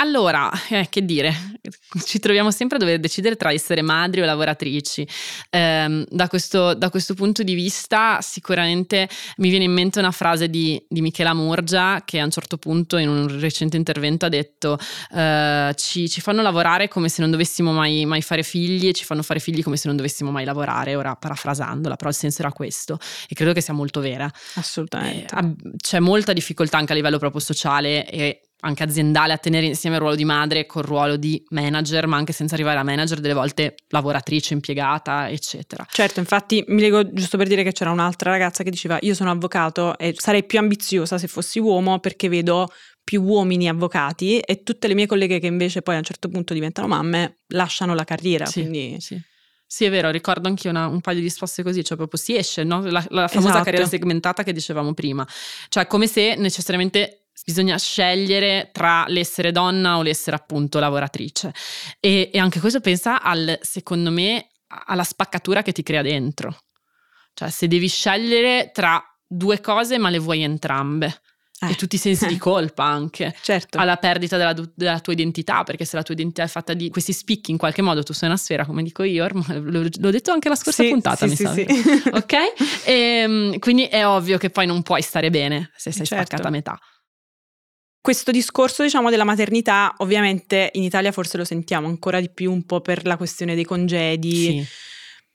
Allora, 0.00 0.50
eh, 0.70 0.86
che 0.88 1.04
dire, 1.04 1.58
ci 2.06 2.18
troviamo 2.20 2.50
sempre 2.50 2.76
a 2.76 2.80
dover 2.80 2.98
decidere 2.98 3.36
tra 3.36 3.52
essere 3.52 3.82
madri 3.82 4.22
o 4.22 4.24
lavoratrici. 4.24 5.06
Eh, 5.50 6.06
da, 6.08 6.28
questo, 6.28 6.72
da, 6.72 6.88
questo, 6.88 7.12
punto 7.12 7.42
di 7.42 7.52
vista 7.52 8.18
sicuramente 8.22 9.08
mi 9.38 9.50
viene 9.50 9.64
in 9.64 9.72
mente 9.72 9.98
una 9.98 10.10
frase 10.10 10.48
di, 10.48 10.82
di, 10.88 11.02
Michela 11.02 11.34
Murgia 11.34 12.02
che 12.02 12.18
a 12.18 12.24
un 12.24 12.30
certo 12.30 12.56
punto 12.56 12.96
in 12.96 13.10
un 13.10 13.40
recente 13.40 13.76
intervento 13.76 14.24
ha 14.24 14.30
detto 14.30 14.78
eh, 15.14 15.74
ci, 15.76 16.08
ci, 16.08 16.20
fanno 16.22 16.40
lavorare 16.40 16.88
come 16.88 17.10
se 17.10 17.20
non 17.20 17.30
dovessimo 17.30 17.72
mai, 17.72 18.06
mai, 18.06 18.22
fare 18.22 18.42
figli 18.42 18.88
e 18.88 18.92
ci 18.94 19.04
fanno 19.04 19.22
fare 19.22 19.38
figli 19.38 19.62
come 19.62 19.76
se 19.76 19.86
non 19.88 19.96
dovessimo 19.96 20.30
mai 20.30 20.46
lavorare, 20.46 20.96
ora 20.96 21.14
parafrasandola, 21.14 21.96
però 21.96 22.08
il 22.08 22.16
senso 22.16 22.40
era 22.40 22.52
questo 22.52 22.98
e 23.28 23.34
credo 23.34 23.52
che 23.52 23.60
sia 23.60 23.74
molto 23.74 24.00
vera. 24.00 24.30
Assolutamente. 24.54 25.34
Eh, 25.36 25.76
c'è 25.76 25.98
molta 25.98 26.32
difficoltà 26.32 26.78
anche 26.78 26.92
a 26.92 26.94
livello 26.94 27.18
proprio 27.18 27.40
sociale 27.42 28.08
e 28.08 28.40
anche 28.60 28.82
aziendale 28.82 29.32
a 29.32 29.38
tenere 29.38 29.66
insieme 29.66 29.96
il 29.96 30.02
ruolo 30.02 30.16
di 30.16 30.24
madre 30.24 30.66
col 30.66 30.82
ruolo 30.82 31.16
di 31.16 31.42
manager, 31.50 32.06
ma 32.06 32.16
anche 32.16 32.32
senza 32.32 32.54
arrivare 32.54 32.78
a 32.78 32.82
manager, 32.82 33.20
delle 33.20 33.34
volte 33.34 33.74
lavoratrice, 33.88 34.54
impiegata, 34.54 35.28
eccetera. 35.28 35.86
Certo, 35.90 36.20
infatti 36.20 36.64
mi 36.68 36.80
leggo 36.80 37.12
giusto 37.12 37.36
per 37.36 37.48
dire 37.48 37.62
che 37.62 37.72
c'era 37.72 37.90
un'altra 37.90 38.30
ragazza 38.30 38.62
che 38.62 38.70
diceva 38.70 38.98
io 39.00 39.14
sono 39.14 39.30
avvocato 39.30 39.96
e 39.98 40.14
sarei 40.16 40.44
più 40.44 40.58
ambiziosa 40.58 41.18
se 41.18 41.26
fossi 41.26 41.58
uomo 41.58 41.98
perché 41.98 42.28
vedo 42.28 42.68
più 43.02 43.22
uomini 43.22 43.68
avvocati 43.68 44.38
e 44.38 44.62
tutte 44.62 44.86
le 44.86 44.94
mie 44.94 45.06
colleghe 45.06 45.40
che 45.40 45.46
invece 45.46 45.82
poi 45.82 45.96
a 45.96 45.98
un 45.98 46.04
certo 46.04 46.28
punto 46.28 46.54
diventano 46.54 46.86
mamme 46.86 47.40
lasciano 47.48 47.94
la 47.94 48.04
carriera. 48.04 48.46
Sì, 48.46 48.60
quindi... 48.60 48.96
sì. 49.00 49.20
Sì, 49.72 49.84
è 49.84 49.90
vero, 49.90 50.10
ricordo 50.10 50.48
anche 50.48 50.68
una, 50.68 50.88
un 50.88 51.00
paio 51.00 51.18
di 51.18 51.22
risposte 51.22 51.62
così, 51.62 51.84
cioè 51.84 51.96
proprio 51.96 52.18
si 52.18 52.36
esce, 52.36 52.64
no? 52.64 52.80
la, 52.80 53.06
la 53.10 53.28
famosa 53.28 53.50
esatto. 53.50 53.64
carriera 53.64 53.86
segmentata 53.86 54.42
che 54.42 54.52
dicevamo 54.52 54.94
prima, 54.94 55.24
cioè 55.68 55.86
come 55.86 56.08
se 56.08 56.34
necessariamente 56.34 57.19
bisogna 57.44 57.78
scegliere 57.78 58.70
tra 58.72 59.04
l'essere 59.08 59.52
donna 59.52 59.96
o 59.96 60.02
l'essere 60.02 60.36
appunto 60.36 60.78
lavoratrice. 60.78 61.52
E, 61.98 62.30
e, 62.32 62.38
anche 62.38 62.60
questo 62.60 62.80
pensa 62.80 63.22
al, 63.22 63.58
secondo 63.62 64.10
me, 64.10 64.48
alla 64.86 65.04
spaccatura 65.04 65.62
che 65.62 65.72
ti 65.72 65.82
crea 65.82 66.02
dentro. 66.02 66.56
Cioè, 67.34 67.50
se 67.50 67.68
devi 67.68 67.88
scegliere 67.88 68.70
tra 68.72 69.02
due 69.26 69.60
cose, 69.60 69.98
ma 69.98 70.10
le 70.10 70.18
vuoi 70.18 70.42
entrambe. 70.42 71.20
Eh. 71.62 71.72
E 71.72 71.74
tutti 71.74 71.96
i 71.96 71.98
sensi 71.98 72.26
di 72.26 72.36
colpa 72.38 72.84
anche. 72.84 73.34
Certo. 73.42 73.78
Alla 73.78 73.96
perdita 73.96 74.38
della, 74.38 74.54
della, 74.74 75.00
tua 75.00 75.12
identità, 75.12 75.62
perché 75.62 75.84
se 75.84 75.96
la 75.96 76.02
tua 76.02 76.14
identità 76.14 76.42
è 76.42 76.48
fatta 76.48 76.72
di 76.72 76.88
questi 76.88 77.12
spicchi, 77.12 77.50
in 77.50 77.58
qualche 77.58 77.82
modo 77.82 78.02
tu 78.02 78.14
sei 78.14 78.28
una 78.28 78.38
sfera, 78.38 78.64
come 78.64 78.82
dico 78.82 79.02
io, 79.02 79.24
ormai, 79.24 79.60
l'ho 79.60 80.10
detto 80.10 80.32
anche 80.32 80.48
la 80.48 80.54
scorsa 80.54 80.82
sì, 80.82 80.88
puntata, 80.88 81.26
sì, 81.26 81.30
mi 81.30 81.36
sì, 81.36 81.44
sa. 81.44 81.52
Sì. 81.52 81.66
ok? 82.12 82.32
E, 82.84 82.92
ehm, 82.92 83.58
quindi 83.58 83.84
è 83.84 84.06
ovvio 84.06 84.38
che 84.38 84.48
poi 84.48 84.66
non 84.66 84.82
puoi 84.82 85.02
stare 85.02 85.28
bene 85.28 85.70
se 85.76 85.92
sei 85.92 86.06
certo. 86.06 86.24
spaccata 86.24 86.48
a 86.48 86.50
metà. 86.50 86.78
Questo 88.02 88.30
discorso, 88.30 88.82
diciamo, 88.82 89.10
della 89.10 89.24
maternità, 89.24 89.94
ovviamente 89.98 90.70
in 90.74 90.82
Italia 90.82 91.12
forse 91.12 91.36
lo 91.36 91.44
sentiamo 91.44 91.86
ancora 91.86 92.18
di 92.18 92.30
più 92.30 92.50
un 92.50 92.64
po' 92.64 92.80
per 92.80 93.04
la 93.04 93.16
questione 93.16 93.54
dei 93.54 93.64
congedi. 93.64 94.34
Sì. 94.34 94.66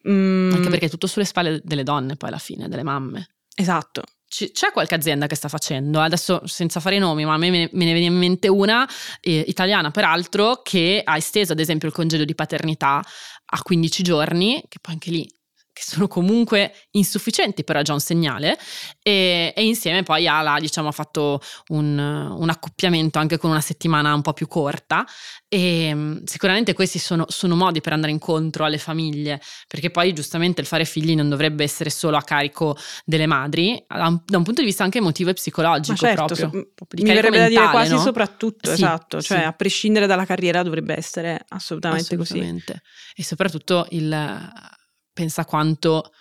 Mm. 0.09 0.53
Anche 0.53 0.69
perché 0.69 0.85
è 0.87 0.89
tutto 0.89 1.07
sulle 1.07 1.25
spalle 1.25 1.61
delle 1.63 1.83
donne, 1.83 2.15
poi 2.15 2.29
alla 2.29 2.39
fine, 2.39 2.67
delle 2.67 2.83
mamme. 2.83 3.27
Esatto. 3.55 4.03
C- 4.27 4.51
c'è 4.51 4.71
qualche 4.71 4.95
azienda 4.95 5.27
che 5.27 5.35
sta 5.35 5.47
facendo, 5.47 5.99
adesso 5.99 6.41
senza 6.45 6.79
fare 6.79 6.95
i 6.95 6.99
nomi, 6.99 7.23
ma 7.23 7.35
a 7.35 7.37
me 7.37 7.49
me 7.49 7.69
ne 7.71 7.93
viene 7.93 8.07
in 8.07 8.17
mente 8.17 8.47
una, 8.47 8.87
eh, 9.21 9.45
italiana 9.47 9.91
peraltro, 9.91 10.61
che 10.63 11.01
ha 11.03 11.15
esteso 11.15 11.53
ad 11.53 11.59
esempio 11.59 11.87
il 11.87 11.93
congedo 11.93 12.25
di 12.25 12.35
paternità 12.35 13.01
a 13.45 13.61
15 13.61 14.03
giorni, 14.03 14.63
che 14.67 14.79
poi 14.81 14.93
anche 14.93 15.11
lì 15.11 15.34
che 15.75 15.83
sono 15.83 16.07
comunque 16.07 16.73
insufficienti, 16.91 17.65
però 17.65 17.81
è 17.81 17.83
già 17.83 17.91
un 17.91 17.99
segnale, 17.99 18.57
e, 19.03 19.51
e 19.53 19.65
insieme 19.65 20.03
poi 20.03 20.25
ha, 20.25 20.57
diciamo, 20.57 20.87
ha 20.87 20.91
fatto 20.93 21.41
un, 21.67 21.97
un, 21.97 22.49
accoppiamento 22.49 23.19
anche 23.19 23.37
con 23.37 23.49
una 23.49 23.59
settimana 23.59 24.13
un 24.13 24.21
po' 24.21 24.31
più 24.31 24.47
corta 24.47 25.05
e 25.49 25.93
mm, 25.93 26.23
sicuramente 26.23 26.73
questi 26.73 26.97
sono, 26.97 27.25
sono, 27.27 27.57
modi 27.57 27.81
per 27.81 27.91
andare 27.91 28.13
incontro 28.13 28.63
alle 28.63 28.77
famiglie, 28.77 29.41
perché 29.67 29.89
poi 29.89 30.13
giustamente 30.13 30.61
il 30.61 30.67
fare 30.67 30.85
figli 30.85 31.13
non 31.13 31.27
dovrebbe 31.27 31.65
essere 31.65 31.89
solo 31.89 32.15
a 32.15 32.21
carico 32.21 32.77
delle 33.03 33.25
madri, 33.25 33.83
da 33.85 34.07
un, 34.07 34.21
da 34.25 34.37
un 34.37 34.43
punto 34.43 34.61
di 34.61 34.67
vista 34.67 34.85
anche 34.85 34.99
emotivo 34.99 35.31
e 35.31 35.33
psicologico 35.33 35.97
certo, 35.97 36.23
proprio. 36.23 36.49
So, 36.73 36.87
mi 37.03 37.13
verrebbe 37.13 37.37
da 37.37 37.49
dire 37.49 37.69
quasi 37.69 37.95
no? 37.95 37.99
soprattutto, 37.99 38.69
sì, 38.69 38.75
esatto, 38.75 39.21
cioè 39.21 39.39
sì. 39.39 39.43
a 39.43 39.51
prescindere 39.51 40.07
dalla 40.07 40.25
carriera 40.25 40.63
dovrebbe 40.63 40.95
essere 40.95 41.43
assolutamente, 41.49 42.15
assolutamente. 42.15 42.71
così. 42.71 43.13
E 43.17 43.23
soprattutto 43.25 43.87
il 43.89 44.73
pensa 45.15 45.45
quanto 45.45 46.11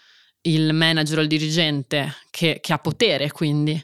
il 0.43 0.73
manager 0.73 1.19
o 1.19 1.23
il 1.23 1.29
dirigente 1.29 2.15
che, 2.31 2.61
che 2.63 2.73
ha 2.73 2.79
potere, 2.79 3.31
quindi 3.33 3.83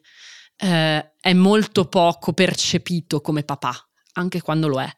eh, 0.56 1.12
è 1.20 1.32
molto 1.32 1.86
poco 1.86 2.32
percepito 2.32 3.20
come 3.20 3.42
papà, 3.42 3.74
anche 4.12 4.40
quando 4.40 4.68
lo 4.68 4.80
è. 4.80 4.90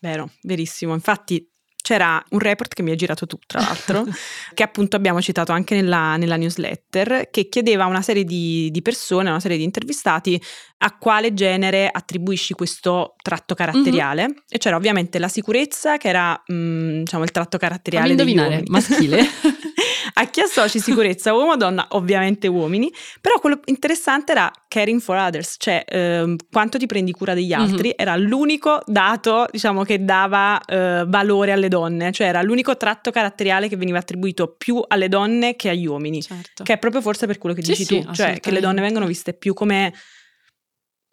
Vero, 0.00 0.32
verissimo. 0.42 0.94
Infatti 0.94 1.49
c'era 1.82 2.22
un 2.30 2.38
report 2.38 2.74
che 2.74 2.82
mi 2.82 2.90
ha 2.90 2.94
girato 2.94 3.26
tu, 3.26 3.38
tra 3.46 3.60
l'altro, 3.60 4.06
che 4.54 4.62
appunto 4.62 4.96
abbiamo 4.96 5.20
citato 5.20 5.52
anche 5.52 5.74
nella, 5.74 6.16
nella 6.16 6.36
newsletter, 6.36 7.28
che 7.30 7.48
chiedeva 7.48 7.84
a 7.84 7.86
una 7.86 8.02
serie 8.02 8.24
di, 8.24 8.70
di, 8.70 8.82
persone, 8.82 9.28
a 9.28 9.32
una 9.32 9.40
serie 9.40 9.56
di 9.56 9.64
intervistati, 9.64 10.40
a 10.78 10.96
quale 10.96 11.34
genere 11.34 11.88
attribuisci 11.90 12.54
questo 12.54 13.14
tratto 13.22 13.54
caratteriale. 13.54 14.22
Mm-hmm. 14.22 14.38
E 14.48 14.58
c'era 14.58 14.76
ovviamente 14.76 15.18
la 15.18 15.28
sicurezza, 15.28 15.96
che 15.96 16.08
era 16.08 16.40
mh, 16.46 16.54
mm, 16.54 16.98
diciamo 17.00 17.24
il 17.24 17.30
tratto 17.30 17.58
caratteriale 17.58 18.14
Fammi 18.14 18.30
indovinare, 18.30 18.62
maschile. 18.66 19.24
a 20.14 20.24
chi 20.26 20.40
associ 20.40 20.78
sicurezza 20.78 21.32
uomo 21.32 21.52
o 21.52 21.56
donna? 21.56 21.86
Ovviamente 21.90 22.46
uomini, 22.46 22.92
però 23.20 23.38
quello 23.38 23.60
interessante 23.66 24.32
era 24.32 24.50
caring 24.68 25.00
for 25.00 25.16
others, 25.16 25.56
cioè 25.58 25.84
eh, 25.86 26.36
quanto 26.50 26.78
ti 26.78 26.86
prendi 26.86 27.12
cura 27.12 27.34
degli 27.34 27.52
altri, 27.52 27.88
mm-hmm. 27.88 27.96
era 27.96 28.16
l'unico 28.16 28.82
dato 28.86 29.46
diciamo 29.50 29.82
che 29.82 30.04
dava 30.04 30.60
eh, 30.64 31.04
valore 31.06 31.52
alle 31.52 31.68
donne, 31.68 32.12
cioè 32.12 32.28
era 32.28 32.42
l'unico 32.42 32.76
tratto 32.76 33.10
caratteriale 33.10 33.68
che 33.68 33.76
veniva 33.76 33.98
attribuito 33.98 34.54
più 34.56 34.82
alle 34.86 35.08
donne 35.08 35.56
che 35.56 35.70
agli 35.70 35.86
uomini, 35.86 36.22
certo. 36.22 36.62
che 36.62 36.74
è 36.74 36.78
proprio 36.78 37.00
forse 37.02 37.26
per 37.26 37.38
quello 37.38 37.54
che 37.54 37.62
sì, 37.62 37.70
dici 37.70 37.84
sì, 37.84 38.00
tu, 38.00 38.12
cioè 38.12 38.40
che 38.40 38.50
le 38.50 38.60
donne 38.60 38.80
vengono 38.80 39.06
viste 39.06 39.32
più 39.32 39.54
come 39.54 39.92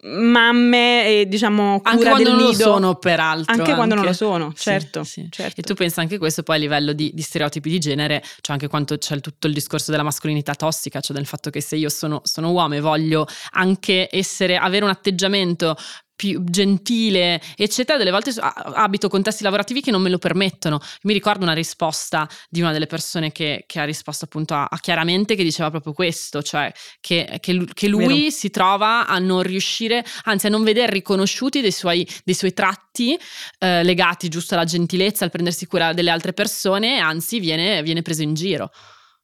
mamme 0.00 1.06
e 1.06 1.26
diciamo 1.26 1.80
cura 1.80 1.90
anche 1.90 2.04
quando 2.04 2.30
non 2.30 2.42
lo 2.42 2.52
sono 2.52 2.94
peraltro 2.94 3.50
anche, 3.50 3.62
anche, 3.62 3.74
quando 3.74 3.94
non 3.96 4.04
lo 4.04 4.12
sono 4.12 4.52
certo, 4.54 5.02
sì, 5.02 5.22
sì. 5.22 5.28
certo, 5.30 5.60
e 5.60 5.64
tu 5.64 5.74
pensa 5.74 6.00
anche 6.00 6.18
questo 6.18 6.44
poi 6.44 6.56
a 6.56 6.58
livello 6.60 6.92
di, 6.92 7.10
di 7.12 7.22
stereotipi 7.22 7.68
di 7.68 7.78
genere 7.80 8.22
cioè 8.40 8.52
anche 8.52 8.68
quanto 8.68 8.96
c'è 8.96 9.18
tutto 9.20 9.48
il 9.48 9.54
discorso 9.54 9.90
della 9.90 10.04
mascolinità 10.04 10.54
tossica 10.54 11.00
cioè 11.00 11.16
del 11.16 11.26
fatto 11.26 11.50
che 11.50 11.60
se 11.60 11.74
io 11.74 11.88
sono, 11.88 12.20
sono 12.22 12.52
uomo 12.52 12.74
e 12.74 12.80
voglio 12.80 13.26
anche 13.52 14.08
essere 14.10 14.56
avere 14.56 14.84
un 14.84 14.90
atteggiamento 14.90 15.76
più 16.18 16.42
gentile, 16.42 17.40
eccetera, 17.54 17.96
delle 17.96 18.10
volte 18.10 18.32
abito 18.40 19.08
contesti 19.08 19.44
lavorativi 19.44 19.80
che 19.80 19.92
non 19.92 20.02
me 20.02 20.10
lo 20.10 20.18
permettono. 20.18 20.80
Mi 21.02 21.12
ricordo 21.12 21.44
una 21.44 21.52
risposta 21.52 22.28
di 22.50 22.60
una 22.60 22.72
delle 22.72 22.88
persone 22.88 23.30
che, 23.30 23.62
che 23.68 23.78
ha 23.78 23.84
risposto 23.84 24.24
appunto 24.24 24.52
a, 24.54 24.64
a, 24.68 24.78
Chiaramente 24.80 25.36
che 25.36 25.44
diceva 25.44 25.70
proprio 25.70 25.92
questo, 25.92 26.42
cioè 26.42 26.72
che, 27.00 27.38
che, 27.38 27.64
che 27.72 27.86
lui 27.86 28.06
Vero. 28.06 28.30
si 28.30 28.50
trova 28.50 29.06
a 29.06 29.16
non 29.20 29.42
riuscire, 29.42 30.04
anzi 30.24 30.48
a 30.48 30.50
non 30.50 30.64
vedere 30.64 30.90
riconosciuti 30.90 31.60
dei 31.60 31.70
suoi, 31.70 32.04
dei 32.24 32.34
suoi 32.34 32.52
tratti 32.52 33.16
eh, 33.60 33.84
legati 33.84 34.28
giusto 34.28 34.54
alla 34.54 34.64
gentilezza, 34.64 35.22
al 35.22 35.30
prendersi 35.30 35.66
cura 35.66 35.92
delle 35.92 36.10
altre 36.10 36.32
persone, 36.32 36.98
anzi 36.98 37.38
viene, 37.38 37.80
viene 37.84 38.02
preso 38.02 38.22
in 38.22 38.34
giro. 38.34 38.72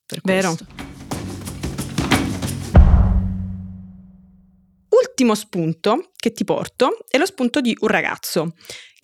Per 0.06 0.20
Vero. 0.22 0.54
Questo. 0.54 1.13
L'ultimo 5.16 5.37
spunto 5.37 6.11
che 6.16 6.33
ti 6.33 6.42
porto 6.42 7.04
è 7.09 7.18
lo 7.18 7.25
spunto 7.25 7.61
di 7.61 7.76
un 7.83 7.87
ragazzo 7.87 8.54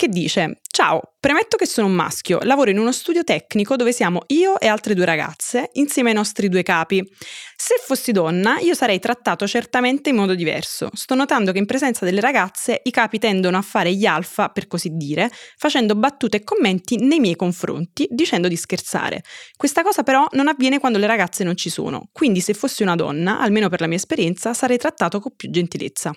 che 0.00 0.08
dice 0.08 0.60
Ciao, 0.66 1.02
premetto 1.20 1.58
che 1.58 1.66
sono 1.66 1.86
un 1.86 1.92
maschio, 1.92 2.38
lavoro 2.44 2.70
in 2.70 2.78
uno 2.78 2.90
studio 2.90 3.22
tecnico 3.22 3.76
dove 3.76 3.92
siamo 3.92 4.22
io 4.28 4.58
e 4.58 4.66
altre 4.66 4.94
due 4.94 5.04
ragazze 5.04 5.68
insieme 5.74 6.08
ai 6.08 6.14
nostri 6.14 6.48
due 6.48 6.62
capi. 6.62 7.06
Se 7.54 7.74
fossi 7.84 8.10
donna 8.10 8.58
io 8.60 8.72
sarei 8.72 8.98
trattato 8.98 9.46
certamente 9.46 10.08
in 10.08 10.16
modo 10.16 10.34
diverso. 10.34 10.88
Sto 10.94 11.14
notando 11.14 11.52
che 11.52 11.58
in 11.58 11.66
presenza 11.66 12.06
delle 12.06 12.22
ragazze 12.22 12.80
i 12.82 12.90
capi 12.90 13.18
tendono 13.18 13.58
a 13.58 13.62
fare 13.62 13.92
gli 13.92 14.06
alfa, 14.06 14.48
per 14.48 14.68
così 14.68 14.88
dire, 14.94 15.30
facendo 15.58 15.94
battute 15.94 16.38
e 16.38 16.44
commenti 16.44 16.96
nei 16.96 17.20
miei 17.20 17.36
confronti, 17.36 18.08
dicendo 18.10 18.48
di 18.48 18.56
scherzare. 18.56 19.22
Questa 19.54 19.82
cosa 19.82 20.02
però 20.02 20.26
non 20.30 20.48
avviene 20.48 20.78
quando 20.78 20.96
le 20.96 21.06
ragazze 21.06 21.44
non 21.44 21.58
ci 21.58 21.68
sono, 21.68 22.08
quindi 22.10 22.40
se 22.40 22.54
fossi 22.54 22.82
una 22.82 22.94
donna, 22.94 23.38
almeno 23.38 23.68
per 23.68 23.82
la 23.82 23.86
mia 23.86 23.98
esperienza, 23.98 24.54
sarei 24.54 24.78
trattato 24.78 25.20
con 25.20 25.36
più 25.36 25.50
gentilezza. 25.50 26.10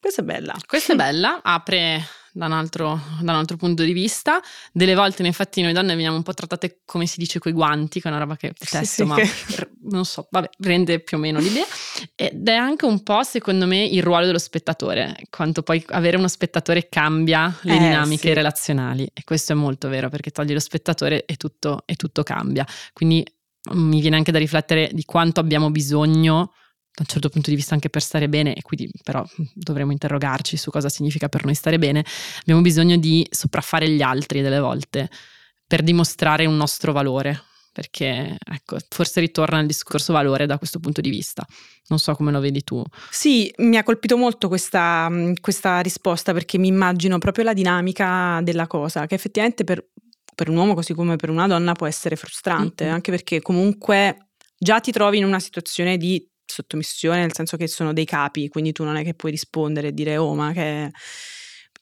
Questa 0.00 0.22
è 0.22 0.24
bella. 0.24 0.56
Questa 0.66 0.94
è 0.94 0.96
bella, 0.96 1.40
apre 1.40 2.22
da 2.36 2.46
un, 2.46 2.52
altro, 2.52 3.00
da 3.20 3.30
un 3.30 3.38
altro 3.38 3.56
punto 3.56 3.84
di 3.84 3.92
vista. 3.92 4.40
Delle 4.72 4.96
volte, 4.96 5.24
infatti, 5.24 5.62
noi 5.62 5.72
donne 5.72 5.94
veniamo 5.94 6.16
un 6.16 6.24
po' 6.24 6.34
trattate 6.34 6.80
come 6.84 7.06
si 7.06 7.18
dice 7.18 7.38
coi 7.38 7.52
guanti, 7.52 8.00
che 8.00 8.08
è 8.08 8.10
una 8.10 8.20
roba 8.20 8.36
che 8.36 8.48
detesto, 8.48 8.84
sì, 8.84 8.86
sì, 8.86 9.04
ma 9.04 9.14
che... 9.14 9.30
non 9.82 10.04
so, 10.04 10.26
vabbè, 10.30 10.50
rende 10.58 10.98
più 10.98 11.16
o 11.16 11.20
meno 11.20 11.38
l'idea. 11.38 11.64
Ed 12.16 12.46
è 12.48 12.54
anche 12.54 12.86
un 12.86 13.04
po', 13.04 13.22
secondo 13.22 13.66
me, 13.66 13.84
il 13.84 14.02
ruolo 14.02 14.26
dello 14.26 14.38
spettatore, 14.38 15.16
quanto 15.30 15.62
poi 15.62 15.82
avere 15.90 16.16
uno 16.16 16.28
spettatore 16.28 16.88
cambia 16.88 17.56
le 17.62 17.76
eh, 17.76 17.78
dinamiche 17.78 18.28
sì. 18.28 18.34
relazionali. 18.34 19.08
E 19.14 19.22
questo 19.22 19.52
è 19.52 19.54
molto 19.54 19.88
vero, 19.88 20.08
perché 20.08 20.30
togli 20.30 20.52
lo 20.52 20.60
spettatore 20.60 21.24
e 21.26 21.36
tutto, 21.36 21.82
e 21.86 21.94
tutto 21.94 22.24
cambia. 22.24 22.66
Quindi 22.92 23.24
mi 23.74 24.00
viene 24.00 24.16
anche 24.16 24.32
da 24.32 24.38
riflettere 24.38 24.90
di 24.92 25.04
quanto 25.04 25.38
abbiamo 25.38 25.70
bisogno 25.70 26.52
da 26.94 27.02
un 27.02 27.06
certo 27.06 27.28
punto 27.28 27.50
di 27.50 27.56
vista 27.56 27.74
anche 27.74 27.90
per 27.90 28.02
stare 28.02 28.28
bene, 28.28 28.54
e 28.54 28.62
quindi 28.62 28.88
però 29.02 29.24
dovremo 29.52 29.90
interrogarci 29.90 30.56
su 30.56 30.70
cosa 30.70 30.88
significa 30.88 31.28
per 31.28 31.44
noi 31.44 31.56
stare 31.56 31.76
bene, 31.76 32.04
abbiamo 32.40 32.60
bisogno 32.60 32.96
di 32.96 33.26
sopraffare 33.30 33.88
gli 33.90 34.00
altri 34.00 34.42
delle 34.42 34.60
volte 34.60 35.10
per 35.66 35.82
dimostrare 35.82 36.46
un 36.46 36.56
nostro 36.56 36.92
valore, 36.92 37.42
perché 37.72 38.36
ecco, 38.38 38.76
forse 38.88 39.18
ritorna 39.18 39.58
il 39.58 39.66
discorso 39.66 40.12
valore 40.12 40.46
da 40.46 40.56
questo 40.56 40.78
punto 40.78 41.00
di 41.00 41.10
vista. 41.10 41.44
Non 41.88 41.98
so 41.98 42.14
come 42.14 42.30
lo 42.30 42.38
vedi 42.38 42.62
tu. 42.62 42.80
Sì, 43.10 43.52
mi 43.56 43.76
ha 43.76 43.82
colpito 43.82 44.16
molto 44.16 44.46
questa, 44.46 45.10
questa 45.40 45.80
risposta 45.80 46.32
perché 46.32 46.58
mi 46.58 46.68
immagino 46.68 47.18
proprio 47.18 47.42
la 47.42 47.52
dinamica 47.52 48.38
della 48.44 48.68
cosa, 48.68 49.06
che 49.06 49.16
effettivamente 49.16 49.64
per, 49.64 49.84
per 50.32 50.48
un 50.48 50.56
uomo 50.56 50.74
così 50.74 50.94
come 50.94 51.16
per 51.16 51.30
una 51.30 51.48
donna 51.48 51.72
può 51.72 51.88
essere 51.88 52.14
frustrante, 52.14 52.84
mm-hmm. 52.84 52.94
anche 52.94 53.10
perché 53.10 53.42
comunque 53.42 54.28
già 54.56 54.78
ti 54.78 54.92
trovi 54.92 55.18
in 55.18 55.24
una 55.24 55.40
situazione 55.40 55.96
di 55.96 56.24
sottomissione, 56.46 57.20
nel 57.20 57.34
senso 57.34 57.56
che 57.56 57.66
sono 57.66 57.92
dei 57.92 58.04
capi, 58.04 58.48
quindi 58.48 58.72
tu 58.72 58.84
non 58.84 58.96
è 58.96 59.04
che 59.04 59.14
puoi 59.14 59.30
rispondere 59.30 59.88
e 59.88 59.92
dire 59.92 60.16
oh 60.16 60.34
ma 60.34 60.52
che... 60.52 60.90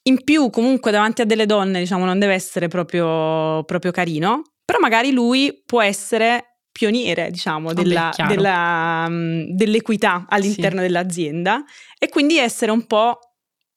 In 0.05 0.25
più 0.25 0.51
comunque 0.51 0.91
davanti 0.91 1.23
a 1.23 1.25
delle 1.25 1.47
donne 1.47 1.79
diciamo 1.79 2.05
non 2.05 2.19
deve 2.19 2.35
essere 2.35 2.67
proprio, 2.67 3.63
proprio 3.63 3.93
carino, 3.93 4.43
però 4.65 4.81
magari 4.81 5.13
lui 5.13 5.63
può 5.65 5.81
essere 5.81 6.57
pioniere, 6.73 7.31
diciamo, 7.31 7.73
della, 7.73 8.11
della, 8.27 9.05
um, 9.07 9.45
dell'equità 9.55 10.25
all'interno 10.29 10.81
sì. 10.81 10.87
dell'azienda 10.87 11.63
e 11.99 12.09
quindi 12.09 12.39
essere 12.39 12.73
un 12.73 12.87
po' 12.87 13.19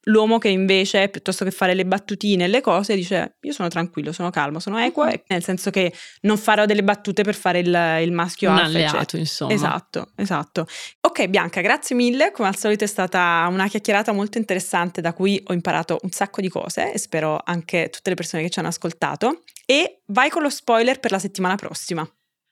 L'uomo 0.05 0.38
che 0.38 0.50
invece, 0.50 1.09
piuttosto 1.09 1.43
che 1.43 1.51
fare 1.51 1.74
le 1.74 1.85
battutine 1.85 2.45
e 2.45 2.47
le 2.47 2.62
cose, 2.62 2.95
dice 2.95 3.38
io 3.41 3.51
sono 3.51 3.67
tranquillo, 3.69 4.12
sono 4.12 4.29
calmo, 4.29 4.59
sono 4.59 4.79
equo, 4.79 5.03
uh-huh. 5.03 5.24
nel 5.27 5.43
senso 5.43 5.71
che 5.71 5.93
non 6.21 6.38
farò 6.38 6.65
delle 6.65 6.83
battute 6.83 7.24
per 7.24 7.35
fare 7.35 7.59
il, 7.59 8.00
il 8.01 8.12
maschio 8.12 8.50
Un 8.50 8.57
alfa. 8.57 8.67
alleato, 8.67 8.95
eccetera. 8.97 9.17
insomma. 9.19 9.53
Esatto, 9.53 10.12
esatto. 10.15 10.67
Ok 11.01 11.27
Bianca, 11.27 11.62
grazie 11.62 11.95
mille, 11.95 12.31
come 12.31 12.47
al 12.47 12.55
solito 12.55 12.83
è 12.83 12.88
stata 12.88 13.47
una 13.50 13.67
chiacchierata 13.67 14.12
molto 14.12 14.38
interessante 14.38 15.01
da 15.01 15.13
cui 15.13 15.41
ho 15.45 15.53
imparato 15.53 15.97
un 16.01 16.12
sacco 16.12 16.41
di 16.41 16.50
cose 16.50 16.93
e 16.93 16.97
spero 16.97 17.41
anche 17.43 17.89
tutte 17.89 18.09
le 18.09 18.15
persone 18.15 18.43
che 18.43 18.50
ci 18.50 18.59
hanno 18.59 18.67
ascoltato. 18.69 19.41
E 19.65 20.01
vai 20.07 20.29
con 20.29 20.43
lo 20.43 20.50
spoiler 20.50 21.00
per 21.00 21.12
la 21.12 21.19
settimana 21.19 21.55
prossima. 21.55 22.07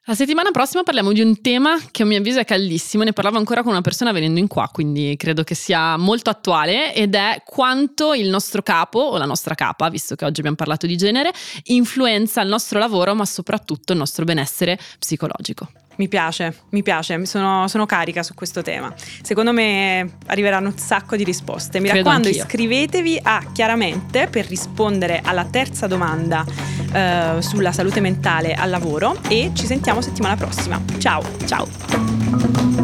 La 0.06 0.16
settimana 0.16 0.52
prossima 0.52 0.84
parliamo 0.84 1.14
di 1.14 1.22
un 1.22 1.40
tema 1.40 1.80
che 1.90 2.04
a 2.04 2.06
mio 2.06 2.18
avviso 2.18 2.38
è 2.38 2.44
caldissimo, 2.44 3.04
ne 3.04 3.14
parlavo 3.14 3.38
ancora 3.38 3.64
con 3.64 3.72
una 3.72 3.80
persona 3.80 4.12
venendo 4.12 4.38
in 4.38 4.48
qua, 4.48 4.70
quindi 4.70 5.16
credo 5.16 5.44
che 5.44 5.56
sia 5.56 5.96
molto 5.96 6.30
attuale 6.30 6.94
ed 6.94 7.16
è 7.16 7.42
quanto 7.46 8.14
il 8.14 8.28
nostro 8.28 8.62
capo 8.62 9.00
o 9.00 9.18
la 9.18 9.24
nostra 9.24 9.56
capa, 9.56 9.88
visto 9.88 10.16
che 10.16 10.26
oggi 10.26 10.40
abbiamo 10.40 10.58
parlato 10.58 10.88
di 10.88 10.98
genere, 10.98 11.32
influenza 11.68 12.42
il 12.42 12.50
nostro 12.50 12.80
lavoro 12.80 13.16
ma 13.16 13.24
soprattutto 13.24 13.94
il 13.94 14.00
nostro 14.00 14.26
benessere 14.26 14.78
psicologico. 15.00 15.70
Mi 15.96 16.08
piace, 16.08 16.56
mi 16.70 16.82
piace, 16.82 17.26
sono, 17.26 17.68
sono, 17.68 17.86
carica 17.86 18.24
su 18.24 18.34
questo 18.34 18.62
tema. 18.62 18.94
Secondo 19.22 19.54
me 19.54 20.18
arriveranno 20.28 20.70
un 20.70 20.78
sacco 20.78 21.16
di 21.16 21.24
risposte. 21.24 21.80
Mi 21.80 21.88
Credo 21.88 22.10
raccomando, 22.10 22.28
anch'io. 22.28 22.44
iscrivetevi 22.44 23.20
a 23.22 23.42
Chiaramente 23.54 24.28
per 24.28 24.48
rispondere 24.48 25.22
alla 25.24 25.46
terza 25.46 25.88
domanda 25.88 26.44
eh, 26.92 27.36
sulla 27.40 27.72
salute 27.72 28.00
mentale 28.00 28.54
al 28.54 28.70
lavoro 28.70 29.18
e 29.28 29.52
ci 29.54 29.66
sentiamo 29.66 30.02
settimana 30.02 30.36
prossima. 30.36 30.82
Ciao, 30.98 31.22
ciao. 31.46 32.83